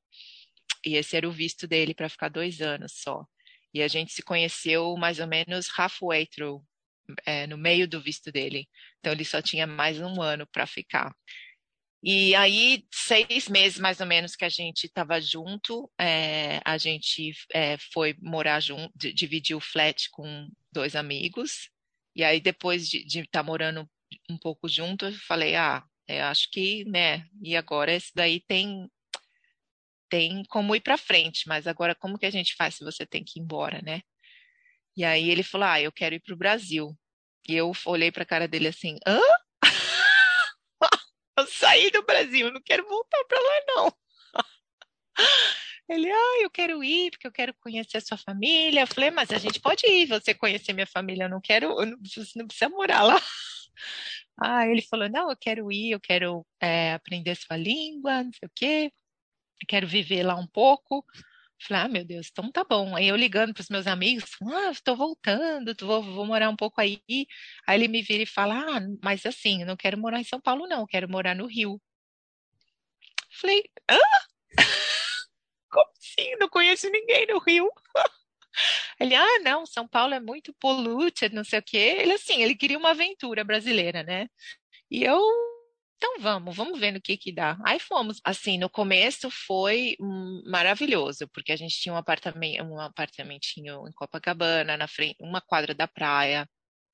[0.85, 3.25] E esse era o visto dele para ficar dois anos só.
[3.73, 6.62] E a gente se conheceu mais ou menos halfway through,
[7.25, 8.69] é, no meio do visto dele.
[8.99, 11.15] Então ele só tinha mais um ano para ficar.
[12.03, 17.33] E aí, seis meses mais ou menos que a gente estava junto, é, a gente
[17.53, 21.71] é, foi morar junto, dividir o flat com dois amigos.
[22.15, 23.89] E aí, depois de estar tá morando
[24.31, 28.89] um pouco junto, eu falei, ah, eu acho que, né, e agora esse daí tem
[30.09, 33.25] tem como ir para frente, mas agora como que a gente faz se você tem
[33.25, 34.03] que ir embora, né?
[34.97, 36.97] E aí ele falou, ah, eu quero ir para o Brasil.
[37.49, 39.21] E eu olhei para a cara dele assim, hã?
[41.37, 43.92] Eu saí do Brasil, não quero voltar para lá não.
[45.88, 48.81] Ele, ah, eu quero ir porque eu quero conhecer a sua família.
[48.81, 51.87] Eu falei, mas a gente pode ir, você conhecer minha família, eu não quero, eu
[51.87, 53.20] não, você não precisa morar lá.
[54.38, 58.46] Ah, ele falou, não, eu quero ir, eu quero é, aprender sua língua, não sei
[58.46, 58.92] o quê,
[59.62, 61.05] eu quero viver lá um pouco.
[61.62, 62.95] Falei, ah, meu Deus, então tá bom.
[62.97, 66.81] Aí eu ligando para os meus amigos, ah, estou voltando, vou, vou morar um pouco
[66.81, 67.01] aí.
[67.66, 70.66] Aí ele me vira e fala, ah, mas assim, não quero morar em São Paulo,
[70.69, 71.81] não, quero morar no Rio.
[73.40, 73.99] Falei, hã?
[75.71, 76.37] Como assim?
[76.40, 77.71] Não conheço ninguém no Rio.
[79.01, 81.97] Ele, ah, não, São Paulo é muito polluted, não sei o quê.
[82.01, 84.29] Ele, assim, ele queria uma aventura brasileira, né?
[84.90, 85.21] E eu,
[85.97, 87.59] então vamos, vamos ver no que que dá.
[87.65, 88.21] Aí fomos.
[88.25, 89.97] Assim, no começo foi
[90.47, 95.75] maravilhoso, porque a gente tinha um apartamento, um apartamentinho em Copacabana, na frente, uma quadra
[95.75, 96.49] da praia.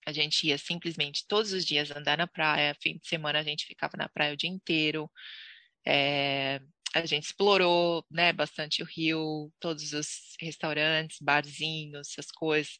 [0.06, 2.76] A gente ia simplesmente todos os dias andar na praia.
[2.80, 5.10] Fim de semana a gente ficava na praia o dia inteiro.
[5.86, 6.60] É,
[6.94, 12.78] a gente explorou né, bastante o Rio, todos os restaurantes, barzinhos, essas coisas.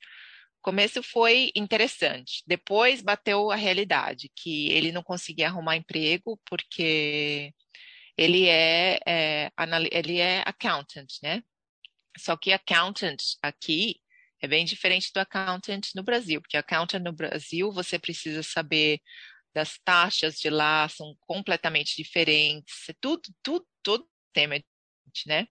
[0.63, 2.43] Começo foi interessante.
[2.47, 7.53] Depois bateu a realidade, que ele não conseguia arrumar emprego porque
[8.17, 9.51] ele é, é
[9.91, 11.43] ele é accountant, né?
[12.17, 13.97] Só que accountant aqui
[14.41, 19.01] é bem diferente do accountant no Brasil, porque accountant no Brasil você precisa saber
[19.55, 24.55] das taxas de lá são completamente diferentes, é tudo, tudo, todo tema,
[25.27, 25.47] né?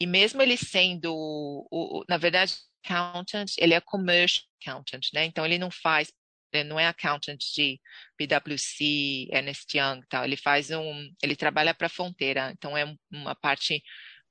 [0.00, 2.54] E mesmo ele sendo, o, o, na verdade,
[2.86, 5.24] accountant, ele é commercial accountant, né?
[5.24, 6.12] Então ele não faz,
[6.52, 7.80] ele não é accountant de
[8.16, 10.24] PwC, Ernst Young, tal.
[10.24, 13.82] Ele faz um, ele trabalha para a fronteira, então é uma parte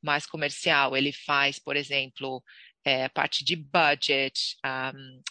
[0.01, 0.95] mais comercial.
[0.95, 2.43] Ele faz, por exemplo,
[2.83, 5.21] é, parte de budget, um,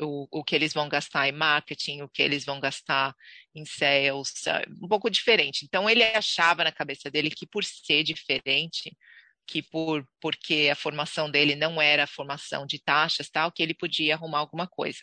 [0.00, 3.14] o, o que eles vão gastar em marketing, o que eles vão gastar
[3.54, 4.32] em sales,
[4.82, 5.64] um pouco diferente.
[5.64, 8.96] Então ele achava na cabeça dele que por ser diferente,
[9.46, 14.14] que por porque a formação dele não era formação de taxas, tal, que ele podia
[14.14, 15.00] arrumar alguma coisa.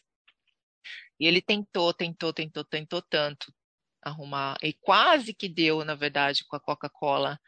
[1.20, 3.54] E ele tentou, tentou, tentou, tentou tanto
[4.02, 7.40] arrumar e quase que deu, na verdade, com a Coca-Cola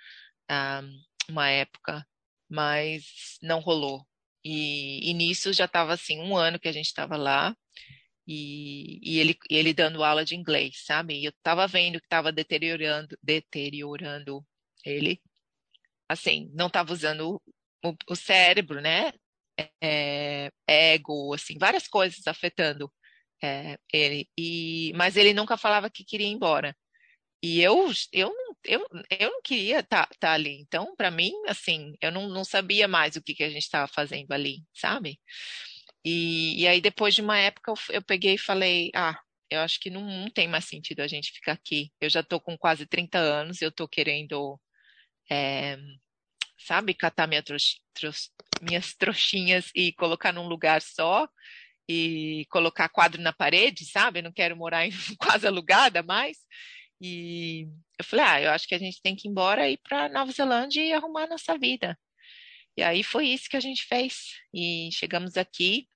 [0.52, 2.06] um, uma época,
[2.50, 4.06] mas não rolou.
[4.44, 7.56] E, e nisso já estava assim um ano que a gente estava lá
[8.28, 11.20] e, e ele, ele dando aula de inglês, sabe?
[11.20, 14.46] E eu estava vendo que estava deteriorando, deteriorando
[14.86, 15.22] ele,
[16.10, 17.42] assim, não estava usando
[17.84, 19.14] o, o, cérebro, né?
[19.82, 22.92] É, ego, assim, várias coisas afetando
[23.44, 24.28] é, ele.
[24.38, 26.76] E, mas ele nunca falava que queria ir embora.
[27.44, 28.88] E eu, eu, eu,
[29.20, 30.62] eu não queria estar tá, tá ali.
[30.62, 33.88] Então, para mim, assim, eu não, não sabia mais o que, que a gente estava
[33.88, 35.20] fazendo ali, sabe?
[36.06, 39.80] E, e aí, depois de uma época, eu, eu peguei e falei: ah, eu acho
[39.80, 41.92] que não, não, tem mais sentido a gente ficar aqui.
[42.02, 44.60] Eu já estou com quase 30 anos, eu estou querendo,
[45.30, 45.78] é,
[46.58, 47.44] sabe, catar minha
[48.62, 51.28] minhas trouxinhas e colocar num lugar só
[51.88, 54.22] e colocar quadro na parede, sabe?
[54.22, 56.38] Não quero morar em casa alugada mais.
[57.02, 57.68] E
[58.00, 60.08] eu falei, ah, eu acho que a gente tem que ir embora e ir para
[60.10, 61.98] Nova Zelândia e arrumar nossa vida.
[62.78, 64.40] E aí foi isso que a gente fez.
[64.54, 65.88] E chegamos aqui,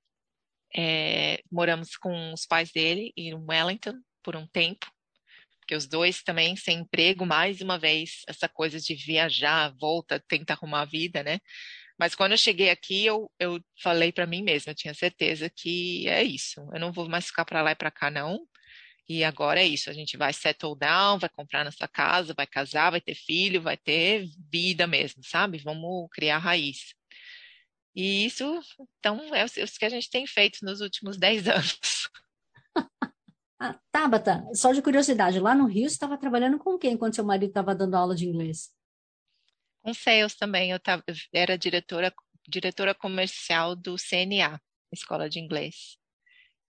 [0.75, 4.91] é, moramos com os pais dele em Wellington por um tempo,
[5.67, 10.53] porque os dois também sem emprego, mais uma vez, essa coisa de viajar, volta, tentar
[10.53, 11.39] arrumar a vida, né?
[11.99, 16.07] Mas quando eu cheguei aqui, eu, eu falei para mim mesma, eu tinha certeza que
[16.07, 16.61] é isso.
[16.73, 18.39] Eu não vou mais ficar para lá e para cá, não.
[19.09, 22.91] E agora é isso, a gente vai settle down, vai comprar nossa casa, vai casar,
[22.91, 25.57] vai ter filho, vai ter vida mesmo, sabe?
[25.57, 26.93] Vamos criar raiz.
[27.93, 28.61] E isso,
[28.99, 32.09] então, é o que a gente tem feito nos últimos 10 anos.
[33.59, 37.25] Ah, Tabata, só de curiosidade, lá no Rio você estava trabalhando com quem quando seu
[37.25, 38.69] marido estava dando aula de inglês?
[39.81, 42.13] Com sales também, eu, tava, eu era diretora,
[42.47, 45.97] diretora comercial do CNA, Escola de Inglês.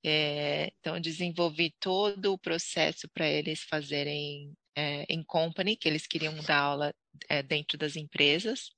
[0.05, 6.35] É, então, desenvolvi todo o processo para eles fazerem é, em company, que eles queriam
[6.43, 6.95] dar aula
[7.29, 8.71] é, dentro das empresas.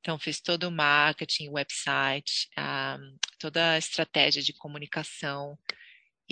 [0.00, 5.58] Então, fiz todo o marketing, website, um, toda a estratégia de comunicação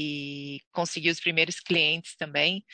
[0.00, 2.64] e consegui os primeiros clientes também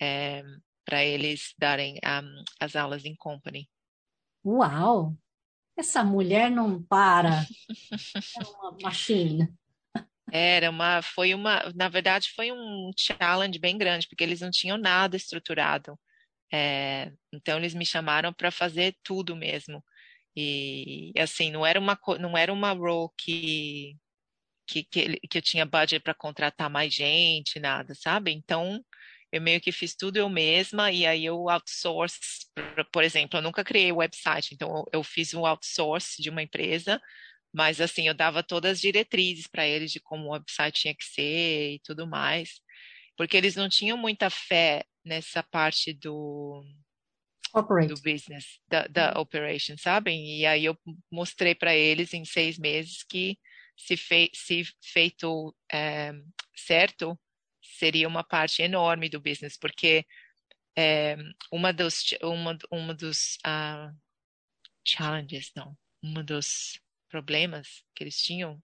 [0.00, 0.42] é,
[0.84, 3.68] para eles darem um, as aulas em company.
[4.44, 5.16] Uau!
[5.76, 7.44] Essa mulher não para.
[8.38, 9.48] É uma machine.
[10.30, 14.76] Era uma, foi uma, na verdade, foi um challenge bem grande, porque eles não tinham
[14.76, 15.98] nada estruturado.
[16.52, 19.82] É, então eles me chamaram para fazer tudo mesmo.
[20.36, 23.96] E assim, não era uma, não era uma role que,
[24.66, 28.32] que, que, que eu tinha budget para contratar mais gente, nada, sabe?
[28.32, 28.82] Então
[29.32, 32.18] eu meio que fiz tudo eu mesma e aí eu outsource,
[32.92, 37.00] por exemplo, eu nunca criei website, então eu fiz um outsource de uma empresa
[37.56, 41.04] mas assim, eu dava todas as diretrizes para eles de como o website tinha que
[41.04, 42.60] ser e tudo mais,
[43.16, 46.62] porque eles não tinham muita fé nessa parte do
[47.54, 47.88] Operate.
[47.88, 49.22] do business, da, da uhum.
[49.22, 50.38] operation, sabem?
[50.38, 50.76] E aí eu
[51.10, 53.38] mostrei para eles em seis meses que
[53.76, 56.12] se, fei, se feito é,
[56.54, 57.18] certo,
[57.62, 60.06] seria uma parte enorme do business, porque
[60.76, 61.16] é,
[61.52, 63.94] uma dos, uma, uma dos uh,
[64.84, 68.62] challenges, não, uma dos problemas que eles tinham,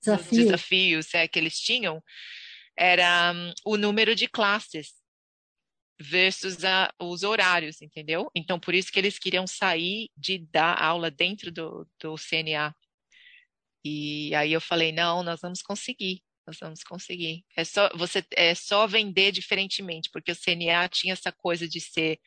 [0.00, 0.44] Desafio.
[0.44, 2.02] desafios é, que eles tinham,
[2.76, 4.94] era um, o número de classes
[5.98, 8.30] versus a, os horários, entendeu?
[8.34, 12.74] Então, por isso que eles queriam sair de dar aula dentro do, do CNA.
[13.86, 17.44] E aí eu falei, não, nós vamos conseguir, nós vamos conseguir.
[17.56, 22.18] É só, você, é só vender diferentemente, porque o CNA tinha essa coisa de ser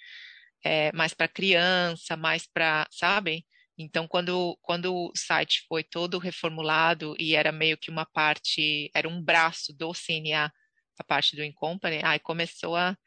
[0.63, 3.45] é, mais para criança, mais para, sabe?
[3.77, 9.07] Então, quando, quando o site foi todo reformulado e era meio que uma parte, era
[9.07, 10.51] um braço do CNA,
[10.99, 12.97] a parte do Incompany, aí começou a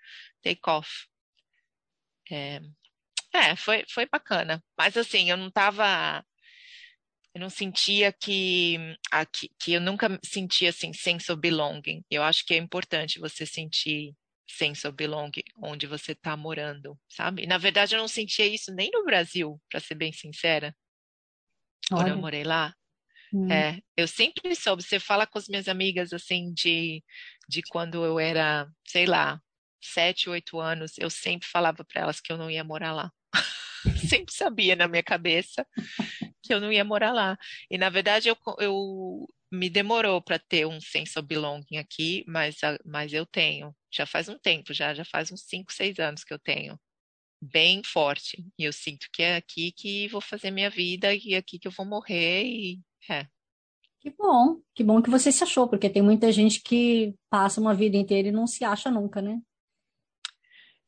[0.42, 0.90] take off.
[2.30, 2.60] É,
[3.34, 4.62] é, foi, foi bacana.
[4.76, 6.24] Mas assim, eu não estava
[7.34, 8.76] eu não sentia que,
[9.32, 12.04] que, que eu nunca sentia assim sense of belonging.
[12.10, 14.14] Eu acho que é importante você sentir
[14.46, 17.46] sense of belonging onde você está morando, sabe?
[17.46, 20.76] Na verdade, eu não sentia isso nem no Brasil, para ser bem sincera,
[21.90, 22.02] Olha.
[22.02, 22.74] quando eu morei lá.
[23.32, 23.50] Hum.
[23.50, 27.02] É, eu sempre soube, você fala com as minhas amigas assim de,
[27.48, 29.40] de quando eu era, sei lá,
[29.80, 33.10] sete, oito anos, eu sempre falava para elas que eu não ia morar lá.
[34.08, 35.66] sempre sabia na minha cabeça
[36.42, 37.38] que eu não ia morar lá.
[37.70, 42.56] E na verdade eu, eu me demorou para ter um sense of belonging aqui, mas,
[42.84, 43.74] mas eu tenho.
[43.90, 46.80] Já faz um tempo, já, já faz uns 5, 6 anos que eu tenho.
[47.40, 48.44] Bem forte.
[48.58, 51.68] E eu sinto que é aqui que vou fazer minha vida e é aqui que
[51.68, 52.80] eu vou morrer e
[53.10, 53.26] é.
[54.00, 57.72] Que bom, que bom que você se achou, porque tem muita gente que passa uma
[57.72, 59.40] vida inteira e não se acha nunca, né?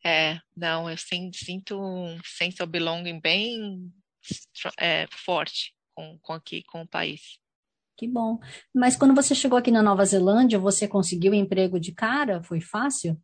[0.05, 3.91] É, não, eu sinto um sense of belonging bem
[4.79, 7.39] é, forte com, com aqui, com o país.
[7.97, 8.39] Que bom.
[8.75, 12.43] Mas quando você chegou aqui na Nova Zelândia, você conseguiu emprego de cara?
[12.43, 13.21] Foi fácil?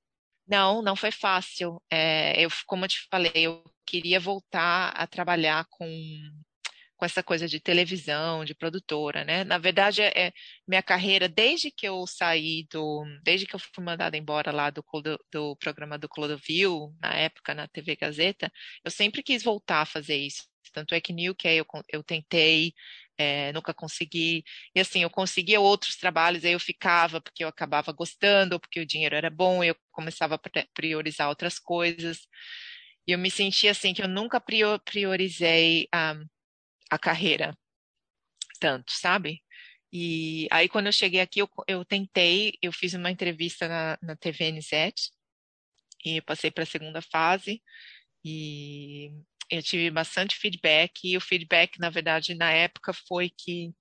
[0.46, 1.82] Não, não foi fácil.
[1.90, 5.86] É, eu, como eu te falei, eu queria voltar a trabalhar com
[7.00, 9.42] com essa coisa de televisão, de produtora, né?
[9.42, 10.32] Na verdade, é, é,
[10.68, 14.84] minha carreira, desde que eu saí do, desde que eu fui mandada embora lá do,
[15.32, 18.52] do, programa do Clodovil, na época na TV Gazeta,
[18.84, 20.44] eu sempre quis voltar a fazer isso.
[20.74, 22.74] Tanto é que no UK eu, eu tentei,
[23.16, 24.44] é, nunca consegui.
[24.74, 28.86] E assim, eu conseguia outros trabalhos, aí eu ficava porque eu acabava gostando, porque o
[28.86, 30.40] dinheiro era bom, eu começava a
[30.74, 32.18] priorizar outras coisas.
[33.06, 34.38] E eu me sentia assim que eu nunca
[34.84, 36.14] priorizei um, ah,
[36.90, 37.56] a carreira
[38.60, 39.42] tanto, sabe?
[39.92, 44.16] E aí, quando eu cheguei aqui, eu, eu tentei, eu fiz uma entrevista na, na
[44.16, 45.10] TV NZ
[46.04, 47.62] e passei para a segunda fase
[48.24, 49.10] e
[49.50, 53.72] eu tive bastante feedback e o feedback, na verdade, na época foi que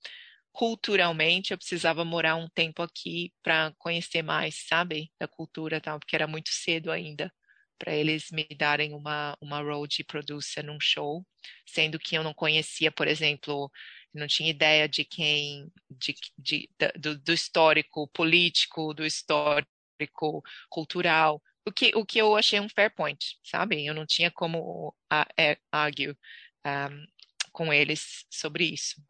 [0.52, 6.16] culturalmente eu precisava morar um tempo aqui para conhecer mais, sabe, da cultura tal, porque
[6.16, 7.32] era muito cedo ainda
[7.80, 11.26] para eles me darem uma, uma role de producer num show,
[11.66, 13.72] sendo que eu não conhecia, por exemplo,
[14.14, 16.70] não tinha ideia de quem, de, de,
[17.00, 22.94] do, do, histórico político, do histórico cultural, o que, o que eu achei um fair
[22.94, 23.86] point, sabe?
[23.86, 27.06] Eu não tinha como uh, argue um,
[27.52, 29.02] com eles sobre isso.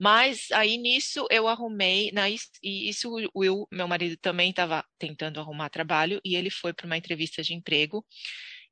[0.00, 5.38] Mas aí nisso eu arrumei, na, e isso o Will, meu marido, também estava tentando
[5.38, 8.04] arrumar trabalho e ele foi para uma entrevista de emprego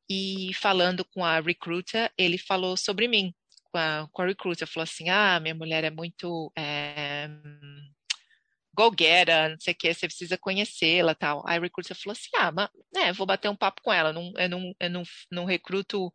[0.09, 3.35] e falando com a recruiter, ele falou sobre mim.
[3.71, 7.29] Com a, com a recruiter, falou assim: Ah, minha mulher é muito é,
[8.75, 11.43] go-getter, não sei o que, você precisa conhecê-la tal.
[11.47, 14.33] Aí a recruiter falou assim: Ah, mas né, vou bater um papo com ela, não,
[14.39, 16.11] eu, não, eu não, não recruto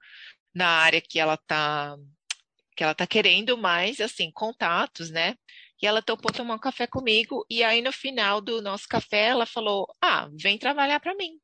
[0.56, 1.96] na área que ela está
[2.76, 5.36] que ela tá querendo mais, assim, contatos, né?
[5.82, 7.46] E ela topou tomar um café comigo.
[7.50, 11.40] E aí, no final do nosso café, ela falou: Ah, vem trabalhar para mim,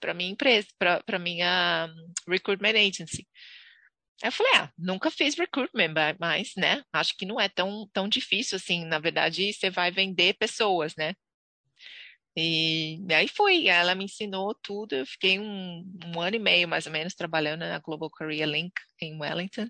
[0.00, 1.88] para minha empresa, para minha
[2.28, 3.26] recruitment agency.
[4.22, 6.82] Eu falei: Ah, nunca fiz recruitment, mas, né?
[6.92, 8.84] Acho que não é tão, tão difícil assim.
[8.84, 11.14] Na verdade, você vai vender pessoas, né?
[12.36, 14.94] E, e aí foi, ela me ensinou tudo.
[14.94, 18.72] Eu fiquei um, um ano e meio, mais ou menos, trabalhando na Global Career Link
[19.00, 19.68] em Wellington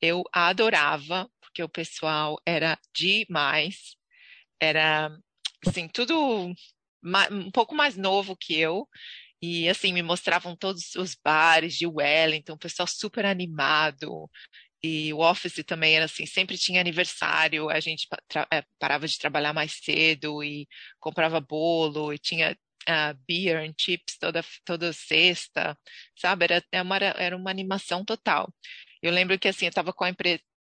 [0.00, 3.96] eu adorava, porque o pessoal era demais,
[4.60, 5.10] era,
[5.66, 6.52] assim, tudo
[7.30, 8.88] um pouco mais novo que eu,
[9.42, 14.30] e assim, me mostravam todos os bares de Wellington, o pessoal super animado,
[14.82, 18.06] e o office também era assim, sempre tinha aniversário, a gente
[18.52, 20.68] eh, parava de trabalhar mais cedo e
[21.00, 22.56] comprava bolo, e tinha
[22.88, 25.78] uh, beer and chips toda, toda sexta,
[26.16, 26.44] sabe?
[26.44, 28.52] Era, era, uma, era uma animação total.
[29.04, 30.06] Eu lembro que assim, eu estava com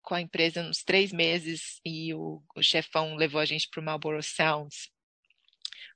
[0.02, 3.84] com a empresa uns três meses e o, o chefão levou a gente para o
[3.84, 4.90] Marlborough Sounds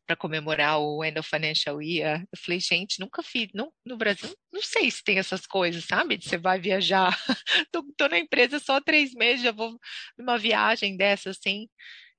[0.05, 2.21] para comemorar o End of Financial Year.
[2.21, 6.17] Eu falei, gente, nunca fiz, não, no Brasil, não sei se tem essas coisas, sabe?
[6.21, 7.13] Você vai viajar,
[7.69, 9.77] tô, tô, na empresa só três meses, já vou
[10.17, 11.67] numa viagem dessa, assim.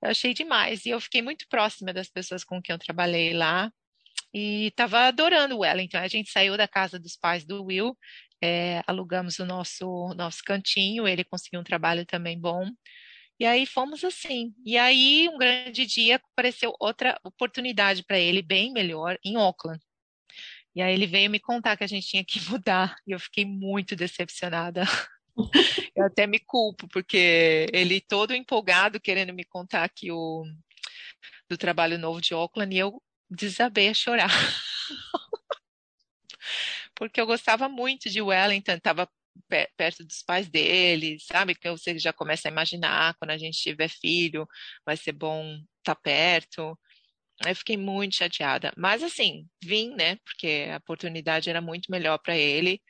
[0.03, 0.85] Eu achei demais.
[0.85, 3.73] E eu fiquei muito próxima das pessoas com quem eu trabalhei lá.
[4.35, 5.97] E estava adorando Wellington.
[5.97, 7.97] A gente saiu da casa dos pais do Will
[8.43, 12.67] é, alugamos o nosso, nosso cantinho, ele conseguiu um trabalho também bom.
[13.41, 14.53] E aí fomos assim.
[14.65, 19.81] E aí, um grande dia, apareceu outra oportunidade para ele, bem melhor, em Auckland.
[20.75, 23.45] E aí ele veio me contar que a gente tinha que mudar, e eu fiquei
[23.45, 24.83] muito decepcionada.
[25.95, 30.45] eu até me culpo, porque ele todo empolgado, querendo me contar aqui o
[31.49, 34.31] do trabalho novo de Auckland, e eu desabei a chorar.
[36.99, 39.09] porque eu gostava muito de Wellington, estava
[39.77, 41.55] perto dos pais dele, sabe?
[41.55, 44.47] Que você já começa a imaginar quando a gente tiver filho,
[44.85, 46.79] vai ser bom estar tá perto.
[47.47, 48.73] Eu fiquei muito chateada.
[48.77, 50.17] Mas assim, vim, né?
[50.25, 52.83] Porque a oportunidade era muito melhor para ele.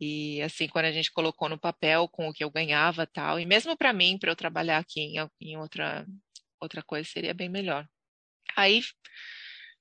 [0.00, 3.46] E assim, quando a gente colocou no papel com o que eu ganhava tal, e
[3.46, 6.04] mesmo para mim, para eu trabalhar aqui em, em outra,
[6.60, 7.86] outra coisa, seria bem melhor.
[8.56, 8.82] Aí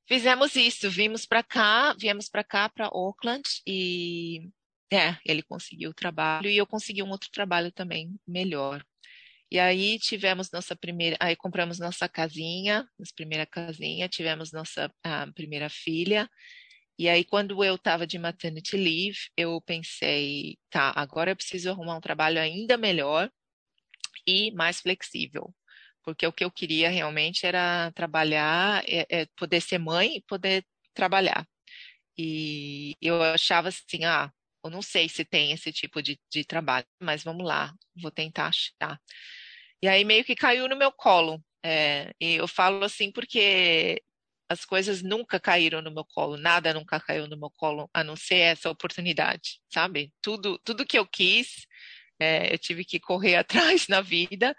[0.08, 4.50] Fizemos isso, vimos para cá, viemos para cá, para Auckland, e
[4.92, 8.84] é, ele conseguiu o trabalho e eu consegui um outro trabalho também melhor.
[9.50, 14.90] E aí tivemos nossa primeira, aí compramos nossa casinha, nossa primeira casinha, tivemos nossa
[15.36, 16.30] primeira filha.
[16.98, 21.98] E aí quando eu estava de maternity leave, eu pensei, tá, agora eu preciso arrumar
[21.98, 23.30] um trabalho ainda melhor
[24.28, 25.54] e mais flexível,
[26.04, 30.66] porque o que eu queria realmente era trabalhar, é, é poder ser mãe e poder
[30.94, 31.48] trabalhar.
[32.18, 34.32] E eu achava assim, ah,
[34.64, 38.48] eu não sei se tem esse tipo de, de trabalho, mas vamos lá, vou tentar
[38.48, 39.00] achar.
[39.82, 41.44] E aí meio que caiu no meu colo.
[41.64, 44.02] É, e eu falo assim porque
[44.50, 48.16] as coisas nunca caíram no meu colo, nada nunca caiu no meu colo, a não
[48.16, 50.12] ser essa oportunidade, sabe?
[50.22, 51.66] Tudo, tudo que eu quis,
[52.20, 53.36] é, eu tive que correr
[53.78, 54.56] atrás na vida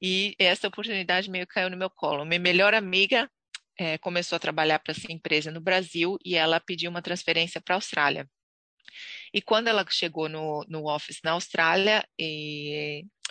[0.00, 2.24] e essa oportunidade meio caiu no meu colo.
[2.24, 3.30] Minha melhor amiga
[3.78, 7.74] é, começou a trabalhar para essa empresa no Brasil e ela pediu uma transferência para
[7.74, 8.28] a Austrália.
[9.32, 12.06] E quando ela chegou no, no office na Austrália,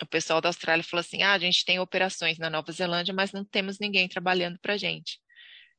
[0.00, 3.32] o pessoal da Austrália falou assim: ah, a gente tem operações na Nova Zelândia, mas
[3.32, 5.20] não temos ninguém trabalhando para a gente.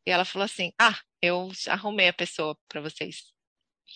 [0.05, 3.33] E ela falou assim: ah, eu arrumei a pessoa para vocês.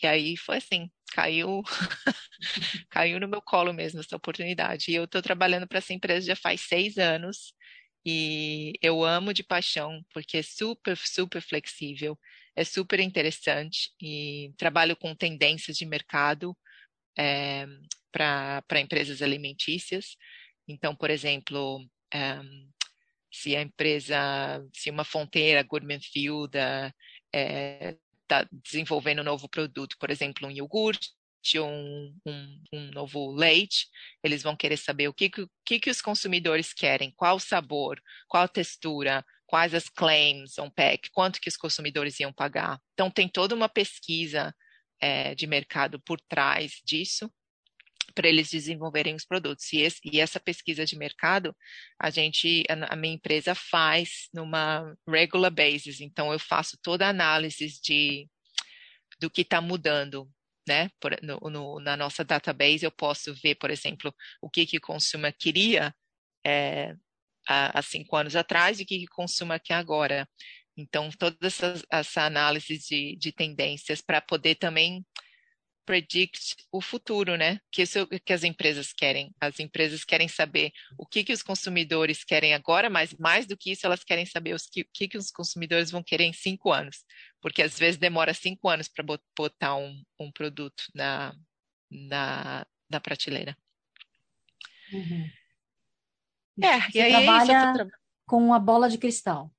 [0.02, 1.62] E aí foi assim, caiu,
[2.90, 4.92] caiu no meu colo mesmo essa oportunidade.
[4.92, 7.54] E eu estou trabalhando para essa empresa já faz seis anos
[8.06, 12.18] e eu amo de paixão porque é super, super flexível
[12.56, 16.56] é super interessante e trabalho com tendências de mercado
[17.18, 17.66] é,
[18.12, 20.16] para empresas alimentícias.
[20.68, 22.40] Então, por exemplo, é,
[23.32, 24.18] se a empresa,
[24.74, 27.98] se uma fonteira Gourmet Field é,
[28.28, 31.12] tá desenvolvendo um novo produto, por exemplo, um iogurte,
[31.58, 33.88] um, um, um, novo leite,
[34.24, 35.30] eles vão querer saber o que,
[35.66, 41.42] que, que os consumidores querem, qual sabor, qual textura, quais as claims on pack, quanto
[41.42, 42.80] que os consumidores iam pagar.
[42.94, 44.56] Então tem toda uma pesquisa
[45.00, 47.32] é, de mercado por trás disso
[48.14, 49.72] para eles desenvolverem os produtos.
[49.74, 51.56] E, esse, e, essa pesquisa de mercado,
[52.00, 56.02] a gente, a, a, minha empresa faz numa regular basis.
[56.02, 58.28] Então, eu faço toda a análise de
[59.20, 60.30] do que está mudando,
[60.68, 60.90] né?
[61.00, 64.82] Por, no, no, na nossa database, eu posso ver, por exemplo, o que, que o
[64.82, 65.94] consumo queria
[66.46, 66.96] é,
[67.48, 70.28] há, há cinco anos atrás e o que, que consuma aqui agora.
[70.76, 75.06] Então, toda essa, essa análise de, de tendências para poder também
[75.86, 77.60] predict o futuro, né?
[77.72, 79.34] Que isso é que as empresas querem.
[79.40, 83.72] As empresas querem saber o que, que os consumidores querem agora, mas mais do que
[83.72, 87.04] isso, elas querem saber o que, que, que os consumidores vão querer em cinco anos.
[87.42, 89.06] Porque às vezes demora cinco anos para
[89.38, 91.36] botar um, um produto na,
[91.90, 93.58] na, na prateleira.
[94.92, 95.30] Uhum.
[96.62, 97.88] É, Você e aí trabalha tra...
[98.26, 99.52] com uma bola de cristal.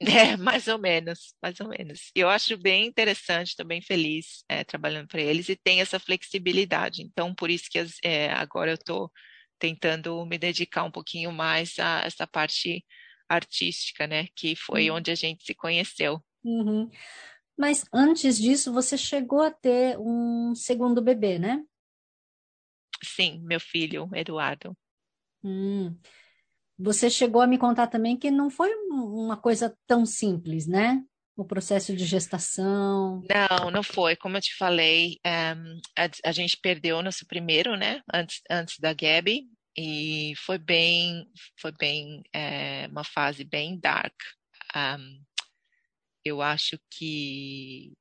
[0.00, 2.10] É, mais ou menos, mais ou menos.
[2.16, 5.98] E eu acho bem interessante, estou bem feliz é, trabalhando para eles e tem essa
[5.98, 7.02] flexibilidade.
[7.02, 9.10] Então, por isso que é, agora eu estou
[9.58, 12.84] tentando me dedicar um pouquinho mais a essa parte
[13.28, 14.26] artística, né?
[14.34, 14.96] Que foi uhum.
[14.96, 16.22] onde a gente se conheceu.
[16.42, 16.90] Uhum.
[17.56, 21.62] Mas antes disso, você chegou a ter um segundo bebê, né?
[23.02, 24.76] Sim, meu filho, Eduardo.
[25.42, 25.96] Hum.
[26.78, 31.02] Você chegou a me contar também que não foi uma coisa tão simples, né?
[31.36, 33.22] O processo de gestação.
[33.28, 34.16] Não, não foi.
[34.16, 38.02] Como eu te falei, um, a, a, gente perdeu nosso primeiro, né?
[38.12, 39.48] Antes, antes da Gabi.
[39.76, 41.26] E foi bem,
[41.60, 44.14] foi bem, é, uma fase bem dark.
[44.76, 45.24] Um,
[46.24, 47.92] eu acho que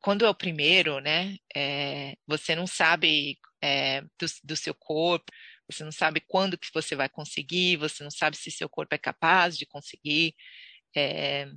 [0.00, 1.36] quando é o primeiro, né?
[1.54, 5.32] É, você não sabe é, do, do seu corpo,
[5.70, 8.98] você não sabe quando que você vai conseguir, você não sabe se seu corpo é
[8.98, 10.34] capaz de conseguir.
[10.96, 11.48] É,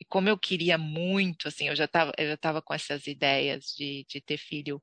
[0.00, 3.74] e como eu queria muito, assim, eu já estava eu já tava com essas ideias
[3.76, 4.82] de, de ter filho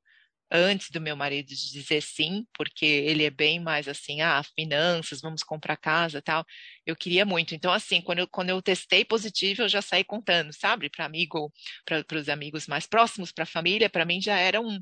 [0.51, 5.43] antes do meu marido dizer sim, porque ele é bem mais assim, ah, finanças, vamos
[5.43, 6.45] comprar casa tal.
[6.86, 7.53] Eu queria muito.
[7.53, 11.51] Então, assim, quando eu, quando eu testei positivo, eu já saí contando, sabe, para amigo,
[11.86, 14.80] para os amigos mais próximos, para a família, para mim já era um,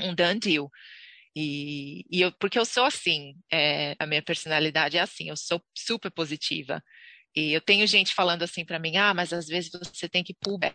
[0.00, 0.70] um done deal.
[1.36, 5.62] E, e eu, porque eu sou assim, é, a minha personalidade é assim, eu sou
[5.76, 6.82] super positiva.
[7.36, 10.34] E eu tenho gente falando assim para mim, ah, mas às vezes você tem que
[10.34, 10.74] pull back.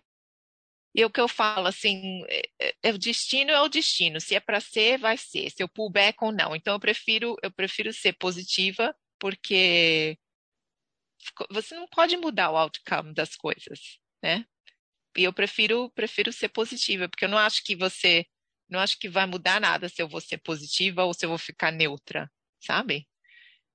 [0.94, 4.20] E o que eu falo, assim, é, é, é o destino é o destino.
[4.22, 5.50] Se é para ser, vai ser.
[5.50, 6.56] Se eu pull back ou não.
[6.56, 10.18] Então eu prefiro, eu prefiro ser positiva, porque
[11.52, 13.80] você não pode mudar o outcome das coisas,
[14.24, 14.46] né?
[15.18, 18.26] E eu prefiro, prefiro ser positiva, porque eu não acho que você
[18.72, 21.38] não acho que vai mudar nada se eu vou ser positiva ou se eu vou
[21.38, 23.08] ficar neutra, sabe?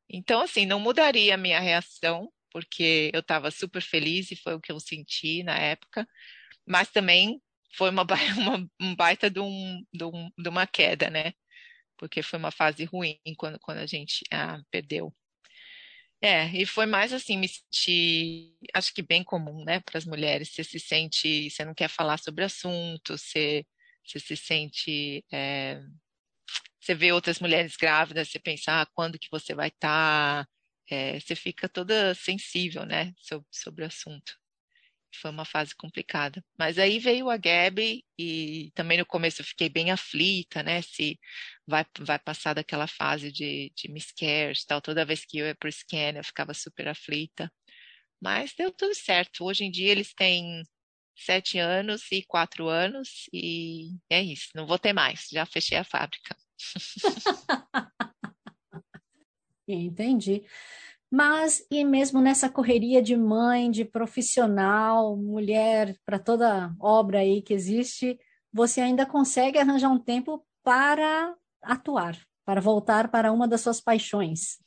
[0.09, 4.61] Então, assim, não mudaria a minha reação, porque eu estava super feliz e foi o
[4.61, 6.09] que eu senti na época,
[6.67, 7.43] mas também
[7.75, 8.07] foi uma,
[8.39, 11.33] uma um baita de, um, de, um, de uma queda, né?
[11.99, 15.15] Porque foi uma fase ruim quando, quando a gente ah, perdeu.
[16.23, 20.51] É, e foi mais assim, me senti, acho que bem comum, né, para as mulheres.
[20.51, 23.67] Você se sente, você não quer falar sobre assunto, você,
[24.07, 25.81] você se sente, é,
[26.81, 30.45] você vê outras mulheres grávidas, você pensa, ah, quando que você vai estar?
[30.45, 30.49] Tá?
[30.89, 34.37] É, você fica toda sensível, né, sobre, sobre o assunto.
[35.21, 36.45] Foi uma fase complicada.
[36.59, 40.83] Mas aí veio a Gabi e também no começo eu fiquei bem aflita, né?
[40.83, 41.19] Se
[41.67, 44.81] vai, vai passar daquela fase de, de miscarriage tal.
[44.81, 47.51] Toda vez que eu ia para o scan eu ficava super aflita.
[48.21, 49.45] Mas deu tudo certo.
[49.45, 50.63] Hoje em dia eles têm
[51.17, 54.49] sete anos e quatro anos e é isso.
[54.55, 55.27] Não vou ter mais.
[55.31, 56.37] Já fechei a fábrica.
[59.69, 60.45] Entendi.
[61.11, 67.55] Mas, e mesmo nessa correria de mãe, de profissional, mulher, para toda obra aí que
[67.55, 68.19] existe,
[68.53, 74.59] você ainda consegue arranjar um tempo para atuar, para voltar para uma das suas paixões.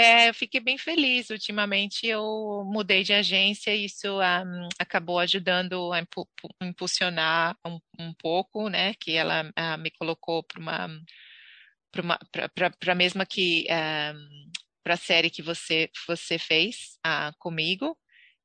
[0.00, 1.28] É, eu fiquei bem feliz.
[1.28, 4.44] Ultimamente eu mudei de agência e isso um, ah,
[4.78, 6.00] acabou ajudando a
[6.62, 8.94] impulsionar um, um, pouco, né?
[8.94, 10.88] Que ela uh, me colocou para uma
[12.52, 14.14] para a mesma que um, ah,
[14.84, 17.98] para a série que você você fez uh, comigo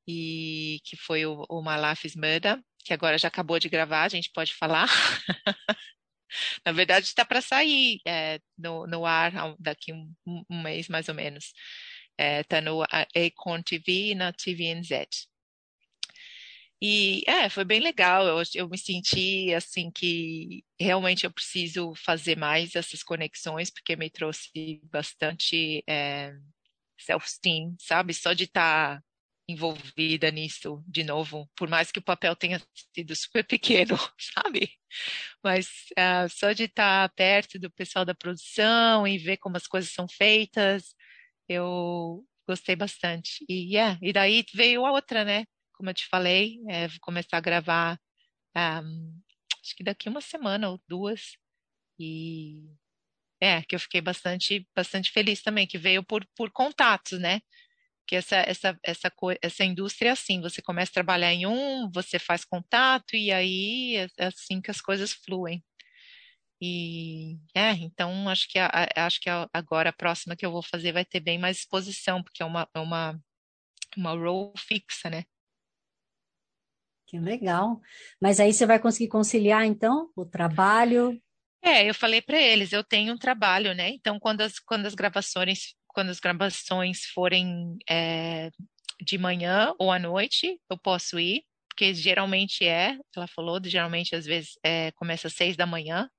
[0.08, 4.02] e que foi o, o My Life is Murder, que agora já acabou de gravar,
[4.04, 4.88] a gente pode falar.
[6.64, 11.14] Na verdade, está para sair é, no, no ar daqui um, um mês, mais ou
[11.14, 11.52] menos.
[12.18, 15.28] Está é, no Acorn TV e na TVNZ.
[16.80, 18.26] E é, foi bem legal.
[18.26, 24.10] Eu, eu me senti assim que realmente eu preciso fazer mais essas conexões, porque me
[24.10, 26.34] trouxe bastante é,
[26.98, 28.12] self-esteem, sabe?
[28.12, 29.04] Só de estar tá
[29.48, 32.60] envolvida nisso de novo, por mais que o papel tenha
[32.94, 34.70] sido super pequeno, sabe?
[35.42, 35.66] Mas
[35.98, 39.92] uh, só de estar tá perto do pessoal da produção e ver como as coisas
[39.92, 40.94] são feitas,
[41.48, 43.44] eu gostei bastante.
[43.48, 45.44] E, yeah, e daí veio a outra, né?
[45.74, 48.00] como eu te falei, é, vou começar a gravar
[48.56, 49.20] um,
[49.60, 51.36] acho que daqui uma semana ou duas.
[51.98, 52.64] E
[53.40, 57.40] é, que eu fiquei bastante, bastante feliz também, que veio por, por contatos, né?
[58.06, 62.18] Que essa, essa, essa, essa indústria é assim, você começa a trabalhar em um, você
[62.18, 65.62] faz contato e aí é, é assim que as coisas fluem.
[66.60, 70.92] E é, então acho que, a, acho que agora a próxima que eu vou fazer
[70.92, 73.20] vai ter bem mais exposição, porque é uma, é uma,
[73.96, 75.24] uma role fixa, né?
[77.06, 77.80] Que legal.
[78.20, 81.20] Mas aí você vai conseguir conciliar, então, o trabalho?
[81.62, 83.90] É, eu falei para eles, eu tenho um trabalho, né?
[83.90, 88.50] Então, quando as, quando as gravações, quando as gravações forem é,
[89.00, 94.26] de manhã ou à noite, eu posso ir, porque geralmente é, ela falou, geralmente às
[94.26, 96.10] vezes é, começa às seis da manhã,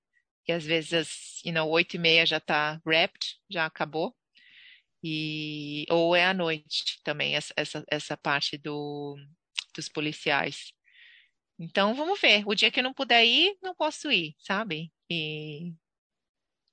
[0.48, 4.16] e às vezes às you know, oito e meia já está wrapped, já acabou.
[5.04, 7.54] E, ou é à noite também, essa,
[7.90, 9.16] essa, parte do,
[9.76, 10.74] dos policiais.
[11.60, 12.44] Então, vamos ver.
[12.48, 14.92] O dia que eu não puder ir, não posso ir, sabe?
[15.10, 15.74] E,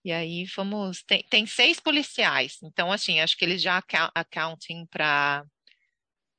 [0.05, 1.03] e aí vamos.
[1.05, 2.59] Tem, tem seis policiais.
[2.63, 3.83] Então, assim, acho que eles já
[4.15, 5.45] accounting para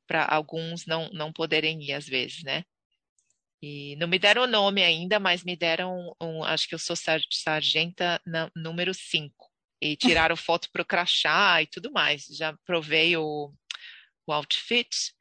[0.08, 2.64] para alguns não, não poderem ir às vezes, né?
[3.62, 6.96] E não me deram o nome ainda, mas me deram um, acho que eu sou
[7.32, 9.50] sargenta na, número 5.
[9.82, 12.26] E tiraram foto para o crachá e tudo mais.
[12.26, 13.54] Já provei o,
[14.28, 15.14] o outfit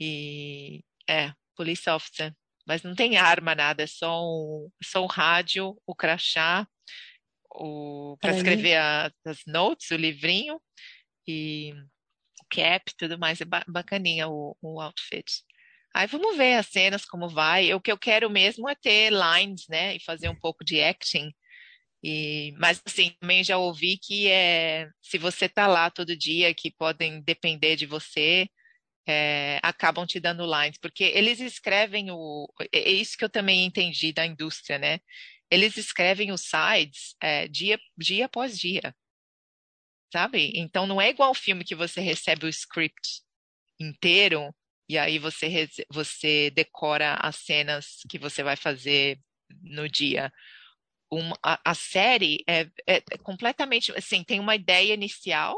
[0.00, 2.34] e é, police officer
[2.70, 6.66] mas não tem arma, nada, é só um, só um rádio, o crachá, o
[8.20, 10.60] para escrever a, as notes, o livrinho
[11.26, 11.72] e
[12.40, 15.24] o cap, tudo mais, é bacaninha o, o outfit.
[15.94, 17.74] Aí vamos ver as cenas, como vai.
[17.74, 21.32] O que eu quero mesmo é ter lines, né, e fazer um pouco de acting.
[22.02, 26.70] E, mas assim, também já ouvi que é, se você tá lá todo dia, que
[26.70, 28.48] podem depender de você,
[29.06, 32.48] é, acabam te dando lines, porque eles escrevem o.
[32.72, 35.00] É isso que eu também entendi da indústria, né?
[35.50, 38.94] Eles escrevem os sides é, dia, dia após dia.
[40.12, 40.52] Sabe?
[40.54, 43.22] Então não é igual o filme que você recebe o script
[43.78, 44.54] inteiro
[44.88, 49.20] e aí você, você decora as cenas que você vai fazer
[49.62, 50.32] no dia.
[51.08, 55.56] Uma, a, a, série é, é, é, completamente assim, tem uma ideia inicial,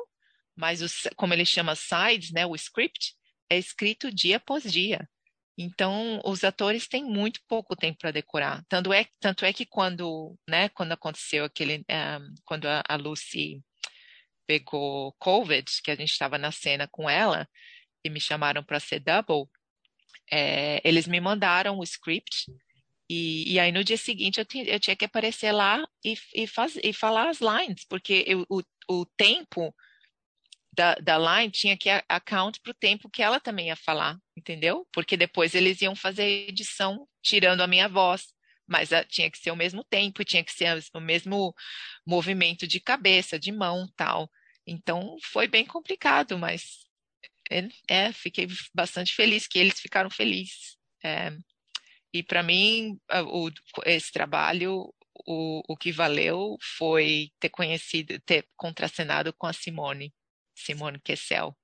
[0.55, 3.15] mas os, como ele chama sides, né, o script,
[3.51, 5.09] é escrito dia após dia.
[5.57, 8.65] Então, os atores têm muito pouco tempo para decorar.
[8.69, 12.97] Tanto é, tanto é que quando, né, quando aconteceu aquele, um, eh, quando a, a
[12.97, 13.63] Lucy
[14.47, 17.49] pegou COVID, que a gente estava na cena com ela,
[18.05, 19.49] e me chamaram para ser double,
[20.31, 22.47] é, eles me mandaram o script
[23.09, 26.77] E, e aí no dia seguinte eu, eu tinha que aparecer lá e, e, faz,
[26.83, 29.75] e falar as lines, porque eu, o, o tempo
[30.73, 34.87] da, da line tinha que account para o tempo que ela também ia falar, entendeu?
[34.93, 38.29] Porque depois eles iam fazer edição tirando a minha voz,
[38.67, 41.55] mas uh, tinha que ser o mesmo tempo, tinha que ser o mesmo
[42.07, 44.31] movimento de cabeça, de mão, tal.
[44.67, 46.87] Então foi bem complicado, mas
[47.51, 50.79] é, é fiquei bastante feliz que eles ficaram felizes.
[51.05, 51.33] É,
[52.15, 53.51] e para mim, o,
[53.85, 54.93] esse trabalho,
[55.27, 60.13] o, o que valeu foi ter conhecido, ter contracenado com a Simone.
[60.55, 61.57] Simone Kessel,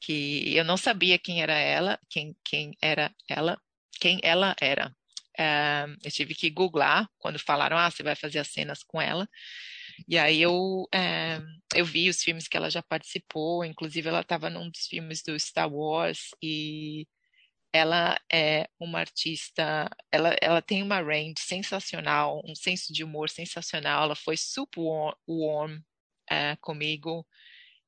[0.00, 3.60] que eu não sabia quem era ela, quem, quem era ela,
[4.00, 4.94] quem ela era.
[5.38, 9.28] Uh, eu tive que googlar quando falaram, ah, você vai fazer as cenas com ela.
[10.08, 11.42] E aí eu, uh,
[11.74, 15.38] eu vi os filmes que ela já participou, inclusive ela estava num dos filmes do
[15.38, 17.06] Star Wars e
[17.72, 24.04] ela é uma artista, ela, ela tem uma range sensacional, um senso de humor sensacional,
[24.04, 27.26] ela foi super warm, warm uh, comigo,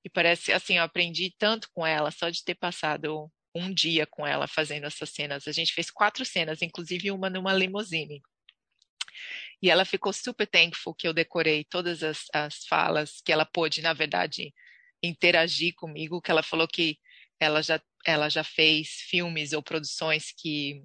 [0.05, 4.27] e parece, assim, eu aprendi tanto com ela, só de ter passado um dia com
[4.27, 5.47] ela fazendo essas cenas.
[5.47, 8.21] A gente fez quatro cenas, inclusive uma numa limusine.
[9.63, 13.81] E ela ficou super thankful que eu decorei todas as, as falas, que ela pôde,
[13.81, 14.53] na verdade,
[15.03, 16.99] interagir comigo, que ela falou que
[17.39, 20.83] ela já, ela já fez filmes ou produções que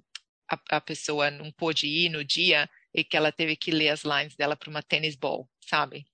[0.50, 4.02] a, a pessoa não pôde ir no dia e que ela teve que ler as
[4.02, 6.06] lines dela para uma tennis ball, sabe?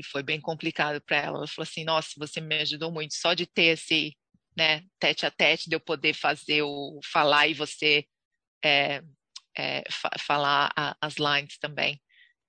[0.00, 1.38] E foi bem complicado para ela.
[1.38, 4.16] Ela falou assim: Nossa, você me ajudou muito só de ter esse
[4.56, 8.04] né, tete a tete, de eu poder fazer o falar e você
[8.64, 9.02] é,
[9.56, 12.00] é, fa falar a, as lines também.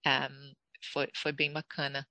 [0.05, 0.53] Um,
[0.91, 2.07] foi, foi bem bacana.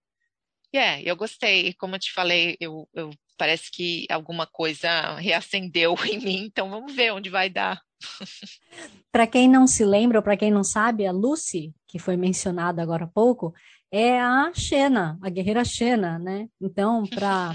[0.72, 1.74] E yeah, eu gostei.
[1.74, 6.95] Como eu te falei, eu, eu parece que alguma coisa reacendeu em mim, então vamos
[6.95, 7.80] ver onde vai dar.
[9.12, 12.82] para quem não se lembra, ou para quem não sabe, a Lucy, que foi mencionada
[12.82, 13.53] agora há pouco,
[13.93, 16.49] é a Xena, a guerreira Xena, né?
[16.61, 17.55] Então, para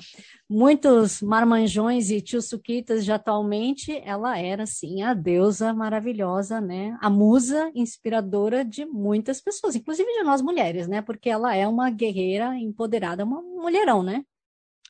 [0.49, 6.97] muitos marmanjões e tio-suquitas de atualmente, ela era, sim, a deusa maravilhosa, né?
[7.01, 11.01] A musa inspiradora de muitas pessoas, inclusive de nós mulheres, né?
[11.01, 14.23] Porque ela é uma guerreira empoderada, uma mulherão, né?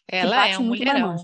[0.07, 1.15] Ela é um mulherão.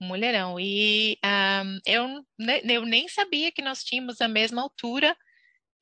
[0.00, 0.60] Um mulherão.
[0.60, 2.24] E um, eu,
[2.64, 5.16] eu nem sabia que nós tínhamos a mesma altura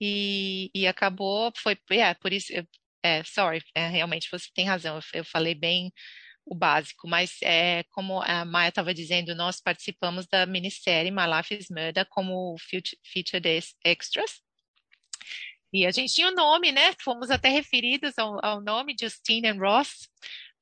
[0.01, 2.53] e, e acabou, foi, é, por isso,
[3.03, 5.93] é, sorry, é, realmente você tem razão, eu, eu, falei bem
[6.47, 11.55] o básico, mas é, como a Maia estava dizendo, nós participamos da minissérie My Life
[11.55, 12.57] is Murder como
[13.05, 13.47] featured
[13.85, 14.41] extras,
[15.73, 16.95] e a gente tinha o um nome, né?
[17.03, 20.09] Fomos até referidos ao, ao nome Justine and Ross.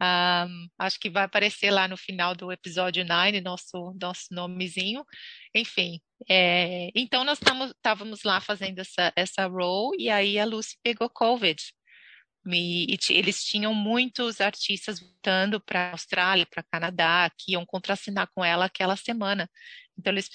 [0.03, 5.05] Um, acho que vai aparecer lá no final do episódio 9, nosso, nosso nomezinho.
[5.55, 11.09] Enfim, é, então nós estávamos lá fazendo essa, essa role e aí a Lucy pegou
[11.09, 11.63] Covid.
[12.47, 18.29] E, e eles tinham muitos artistas voltando para a Austrália, para Canadá, que iam contracenar
[18.35, 19.51] com ela aquela semana.
[19.99, 20.29] Então eles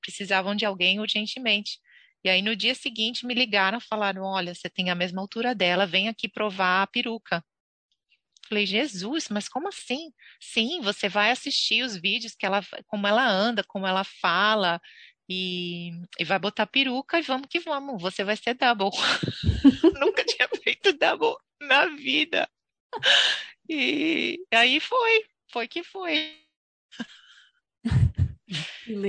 [0.00, 1.80] precisavam de alguém urgentemente.
[2.24, 5.86] E aí no dia seguinte me ligaram, falaram: "Olha, você tem a mesma altura dela,
[5.86, 7.44] vem aqui provar a peruca".
[8.48, 10.12] Falei: "Jesus, mas como assim?".
[10.40, 14.80] Sim, você vai assistir os vídeos que ela como ela anda, como ela fala,
[15.28, 18.90] e, e, vai botar peruca e vamos que vamos, você vai ser double.
[20.00, 21.36] Nunca tinha feito double
[21.68, 22.50] na vida.
[23.68, 26.36] E aí foi, foi que foi.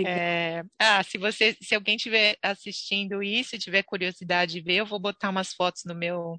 [0.06, 4.86] É, ah, se você, se alguém estiver assistindo isso e tiver curiosidade de ver, eu
[4.86, 6.38] vou botar umas fotos no meu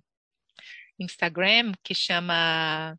[0.98, 2.98] Instagram que chama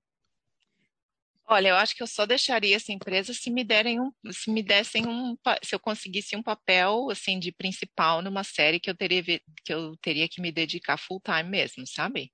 [1.48, 4.62] Olha, eu acho que eu só deixaria essa empresa se me derem um, se me
[4.62, 9.22] dessem um, se eu conseguisse um papel assim de principal numa série que eu teria
[9.22, 12.32] que eu teria que me dedicar full time mesmo, sabe?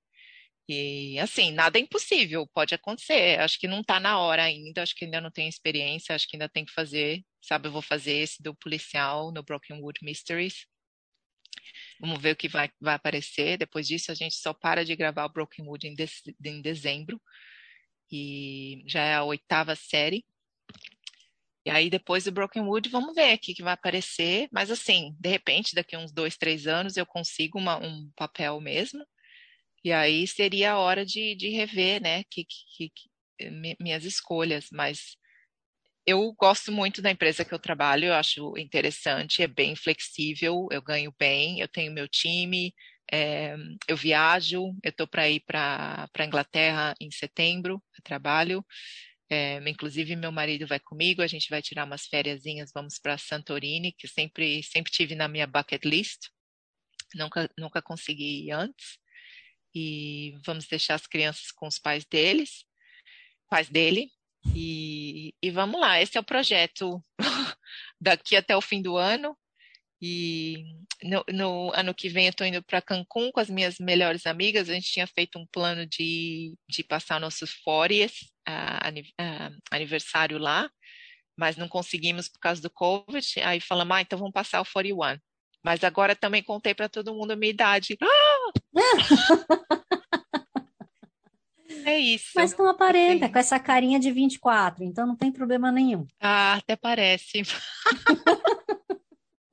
[0.69, 3.39] E assim, nada é impossível, pode acontecer.
[3.39, 6.35] Acho que não está na hora ainda, acho que ainda não tenho experiência, acho que
[6.37, 7.67] ainda tem que fazer, sabe?
[7.67, 10.65] Eu vou fazer esse do policial no Brokenwood Mysteries.
[11.99, 13.57] Vamos ver o que vai, vai aparecer.
[13.57, 16.07] Depois disso, a gente só para de gravar o Brokenwood em, de,
[16.45, 17.21] em dezembro.
[18.13, 20.25] E já é a oitava série.
[21.65, 24.49] E aí, depois do Broken Wood, vamos ver o que, que vai aparecer.
[24.51, 29.05] Mas, assim, de repente, daqui uns dois, três anos, eu consigo uma, um papel mesmo.
[29.83, 33.09] E aí seria a hora de, de rever, né, que, que, que,
[33.79, 34.67] minhas escolhas.
[34.71, 35.17] Mas
[36.05, 40.81] eu gosto muito da empresa que eu trabalho, eu acho interessante, é bem flexível, eu
[40.81, 42.73] ganho bem, eu tenho meu time,
[43.11, 43.55] é,
[43.87, 48.65] eu viajo, eu estou para ir para a Inglaterra em setembro, trabalho.
[49.29, 52.43] É, inclusive, meu marido vai comigo, a gente vai tirar umas férias,
[52.73, 56.29] vamos para Santorini, que sempre, sempre tive na minha bucket list.
[57.15, 58.97] Nunca, nunca consegui ir antes.
[59.73, 62.65] E vamos deixar as crianças com os pais deles,
[63.49, 64.11] pais dele.
[64.55, 67.01] E, e vamos lá, esse é o projeto
[67.99, 69.37] daqui até o fim do ano.
[70.05, 70.65] E
[71.01, 74.69] no, no, ano que vem eu estou indo para Cancún com as minhas melhores amigas.
[74.69, 78.11] A gente tinha feito um plano de, de passar nossos fórias,
[78.49, 80.69] uh, aniversário lá,
[81.37, 83.25] mas não conseguimos por causa do Covid.
[83.45, 85.17] Aí falamos, ah, então vamos passar o 41.
[85.63, 87.97] Mas agora também contei para todo mundo a minha idade.
[91.85, 92.31] É isso.
[92.35, 93.33] Mas não aparenta, assim.
[93.33, 96.05] com essa carinha de 24, então não tem problema nenhum.
[96.21, 97.41] Ah, até parece.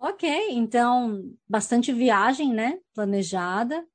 [0.03, 2.81] Ok, então bastante viagem, né?
[2.95, 3.87] Planejada.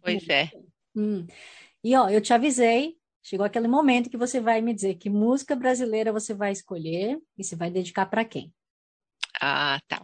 [0.00, 0.50] Pois é.
[0.96, 1.26] Hum.
[1.84, 5.54] E ó, eu te avisei, chegou aquele momento que você vai me dizer que música
[5.54, 8.54] brasileira você vai escolher e você vai dedicar para quem?
[9.38, 10.02] Ah, tá.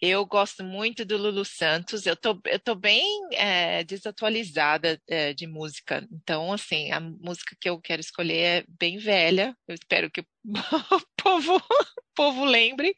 [0.00, 2.04] Eu gosto muito do Lulu Santos.
[2.04, 6.06] Eu tô, eu tô bem é, desatualizada é, de música.
[6.12, 9.56] Então, assim, a música que eu quero escolher é bem velha.
[9.66, 10.26] Eu espero que o
[11.16, 11.62] povo,
[12.14, 12.94] povo lembre.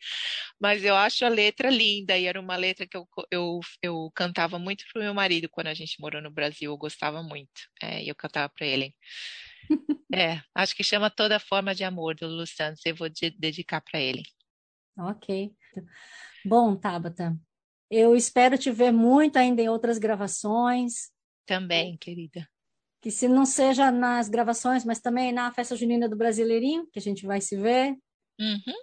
[0.61, 2.17] Mas eu acho a letra linda.
[2.19, 5.75] E era uma letra que eu, eu, eu cantava muito pro meu marido quando a
[5.75, 6.73] gente morou no Brasil.
[6.73, 7.63] Eu gostava muito.
[7.83, 8.95] É, e eu cantava para ele.
[10.15, 12.81] É, acho que chama Toda Forma de Amor do Lulu Santos.
[12.87, 14.23] Eu vou de, dedicar para ele.
[14.97, 15.53] Ok.
[16.47, 17.37] Bom, Tabata,
[17.91, 21.11] eu espero te ver muito ainda em outras gravações.
[21.47, 22.49] Também, querida.
[23.01, 27.03] Que se não seja nas gravações, mas também na festa junina do Brasileirinho, que a
[27.03, 27.97] gente vai se ver.
[28.41, 28.75] Uhum.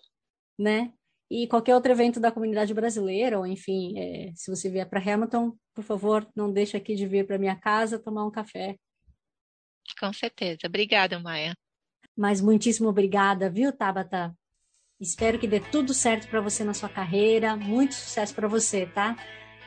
[0.60, 0.94] Né?
[1.30, 5.58] E qualquer outro evento da comunidade brasileira, ou enfim, é, se você vier para Hamilton,
[5.74, 8.78] por favor, não deixe aqui de vir para minha casa tomar um café.
[10.00, 10.60] Com certeza.
[10.66, 11.56] Obrigada, Maia.
[12.16, 14.36] Mas muitíssimo obrigada, viu, Tabata?
[15.00, 17.56] Espero que dê tudo certo para você na sua carreira.
[17.56, 19.16] Muito sucesso para você, tá?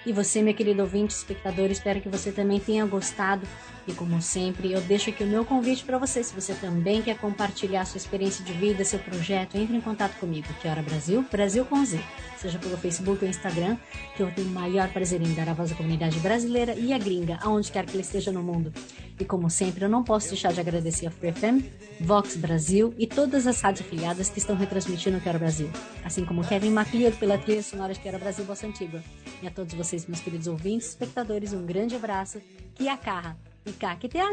[0.06, 3.44] E você, meu querido ouvinte, espectador, espero que você também tenha gostado.
[3.88, 6.22] E como sempre, eu deixo aqui o meu convite para você.
[6.22, 10.46] Se você também quer compartilhar sua experiência de vida, seu projeto, entre em contato comigo.
[10.60, 11.24] Que hora Brasil?
[11.30, 12.00] Brasil com Z.
[12.36, 13.76] Seja pelo Facebook ou Instagram,
[14.16, 16.98] que eu tenho o maior prazer em dar a voz à comunidade brasileira e a
[16.98, 18.72] gringa, aonde quer que ele esteja no mundo.
[19.18, 21.64] E como sempre, eu não posso deixar de agradecer a Free FM,
[22.00, 25.70] Vox Brasil e todas as rádios afiliadas que estão retransmitindo o Quero Brasil.
[26.04, 29.02] Assim como Kevin MacLeod pela trilha sonora de Quero Brasil Bossa Antiga.
[29.42, 32.40] E a todos vocês, meus queridos ouvintes, espectadores, um grande abraço.
[32.74, 34.28] Que a carra e cá que te a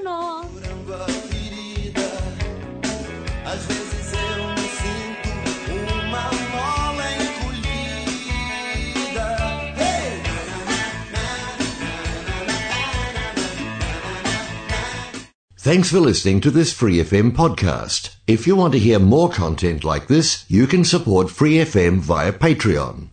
[3.46, 5.30] Às vezes eu me sinto
[5.72, 8.44] uma mola encolhida.
[9.78, 10.24] Hey!
[15.58, 18.18] Thanks for listening to this Free FM podcast.
[18.28, 22.34] If you want to hear more content like this, you can support Free FM via
[22.34, 23.13] Patreon.